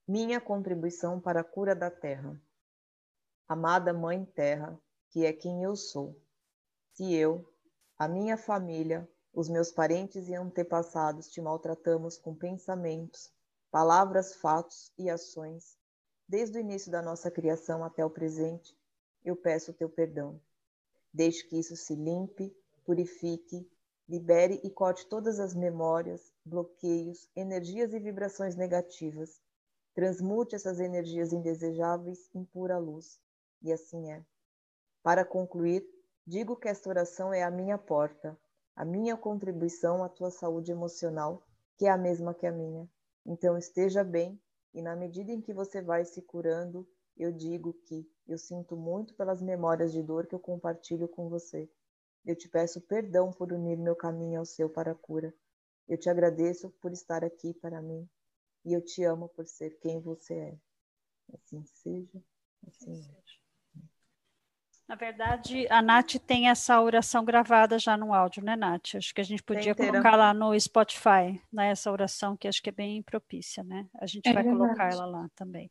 Minha 0.08 0.42
contribuição 0.42 1.20
para 1.20 1.42
a 1.42 1.44
cura 1.44 1.76
da 1.76 1.92
terra. 1.92 2.36
Amada 3.48 3.94
Mãe 3.94 4.26
Terra, 4.26 4.80
que 5.10 5.26
é 5.26 5.34
quem 5.34 5.64
eu 5.64 5.76
sou. 5.76 6.16
Se 6.94 7.14
eu, 7.14 7.48
a 7.98 8.08
minha 8.08 8.38
família, 8.38 9.10
os 9.34 9.50
meus 9.50 9.72
parentes 9.72 10.28
e 10.28 10.36
antepassados 10.36 11.30
te 11.30 11.42
maltratamos 11.42 12.18
com 12.18 12.36
pensamentos, 12.36 13.32
palavras, 13.72 14.36
fatos 14.36 14.92
e 14.98 15.10
ações, 15.10 15.78
desde 16.28 16.58
o 16.58 16.62
início 16.62 16.92
da 16.92 17.02
nossa 17.02 17.32
criação 17.32 17.84
até 17.84 18.06
o 18.06 18.10
presente, 18.10 18.78
eu 19.24 19.36
peço 19.36 19.72
o 19.72 19.74
teu 19.74 19.90
perdão. 19.90 20.40
Deixe 21.14 21.44
que 21.48 21.58
isso 21.58 21.76
se 21.76 21.96
limpe, 21.96 22.56
purifique, 22.86 23.70
libere 24.08 24.60
e 24.64 24.70
corte 24.70 25.08
todas 25.08 25.40
as 25.40 25.54
memórias, 25.54 26.34
bloqueios, 26.44 27.30
energias 27.36 27.94
e 27.94 28.00
vibrações 28.00 28.56
negativas. 28.56 29.42
Transmute 29.94 30.56
essas 30.56 30.80
energias 30.80 31.34
indesejáveis 31.34 32.30
em 32.34 32.44
pura 32.44 32.78
luz. 32.78 33.20
E 33.62 33.72
assim 33.72 34.12
é. 34.12 34.24
Para 35.02 35.26
concluir, 35.26 35.88
digo 36.26 36.56
que 36.56 36.68
esta 36.68 36.90
oração 36.90 37.34
é 37.34 37.44
a 37.44 37.52
minha 37.52 37.78
porta, 37.78 38.38
a 38.76 38.86
minha 38.86 39.18
contribuição 39.18 40.04
à 40.04 40.10
tua 40.10 40.32
saúde 40.32 40.72
emocional, 40.72 41.44
que 41.78 41.86
é 41.86 41.90
a 41.90 41.98
mesma 41.98 42.34
que 42.34 42.46
a 42.46 42.52
minha. 42.52 42.90
Então 43.26 43.58
esteja 43.58 44.04
bem 44.04 44.40
e 44.74 44.82
na 44.82 44.96
medida 44.96 45.32
em 45.32 45.42
que 45.42 45.54
você 45.54 45.82
vai 45.82 46.06
se 46.06 46.22
curando 46.22 46.88
eu 47.20 47.34
digo 47.34 47.74
que 47.74 48.10
eu 48.26 48.38
sinto 48.38 48.78
muito 48.78 49.14
pelas 49.14 49.42
memórias 49.42 49.92
de 49.92 50.02
dor 50.02 50.26
que 50.26 50.34
eu 50.34 50.40
compartilho 50.40 51.06
com 51.06 51.28
você. 51.28 51.70
Eu 52.26 52.34
te 52.34 52.48
peço 52.48 52.80
perdão 52.80 53.30
por 53.30 53.52
unir 53.52 53.78
meu 53.78 53.94
caminho 53.94 54.40
ao 54.40 54.46
seu 54.46 54.70
para 54.70 54.94
a 54.94 54.96
cura. 54.96 55.34
Eu 55.86 55.98
te 55.98 56.10
agradeço 56.10 56.70
por 56.82 56.94
estar 56.94 57.26
aqui 57.26 57.54
para 57.54 57.82
mim 57.82 58.08
e 58.64 58.72
eu 58.74 58.82
te 58.82 59.04
amo 59.04 59.28
por 59.28 59.46
ser 59.46 59.72
quem 59.80 60.00
você 60.00 60.34
é. 60.34 60.58
Assim 61.34 61.66
seja, 61.66 62.24
assim 62.66 62.96
seja. 62.96 63.39
Na 64.90 64.96
verdade, 64.96 65.68
a 65.70 65.84
Nath 65.84 66.16
tem 66.26 66.50
essa 66.50 66.82
oração 66.82 67.24
gravada 67.24 67.78
já 67.78 67.96
no 67.96 68.12
áudio, 68.12 68.44
né, 68.44 68.56
Nath? 68.56 68.96
Acho 68.96 69.14
que 69.14 69.22
a 69.22 69.24
gente 69.24 69.44
podia 69.44 69.76
colocar 69.76 70.16
lá 70.16 70.34
no 70.34 70.60
Spotify, 70.60 71.40
né, 71.54 71.70
essa 71.70 71.92
oração 71.92 72.36
que 72.36 72.48
acho 72.48 72.60
que 72.60 72.70
é 72.70 72.72
bem 72.72 73.04
propícia, 73.04 73.64
né? 73.64 73.86
A 74.02 74.08
gente 74.08 74.28
é 74.28 74.34
vai 74.34 74.42
verdade. 74.42 74.64
colocar 74.64 74.92
ela 74.92 75.06
lá 75.06 75.30
também. 75.36 75.70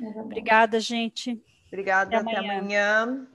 É 0.00 0.20
Obrigada, 0.20 0.78
gente. 0.78 1.42
Obrigada, 1.66 2.16
até 2.18 2.36
amanhã. 2.36 2.38
Até 2.38 2.58
amanhã. 2.60 3.28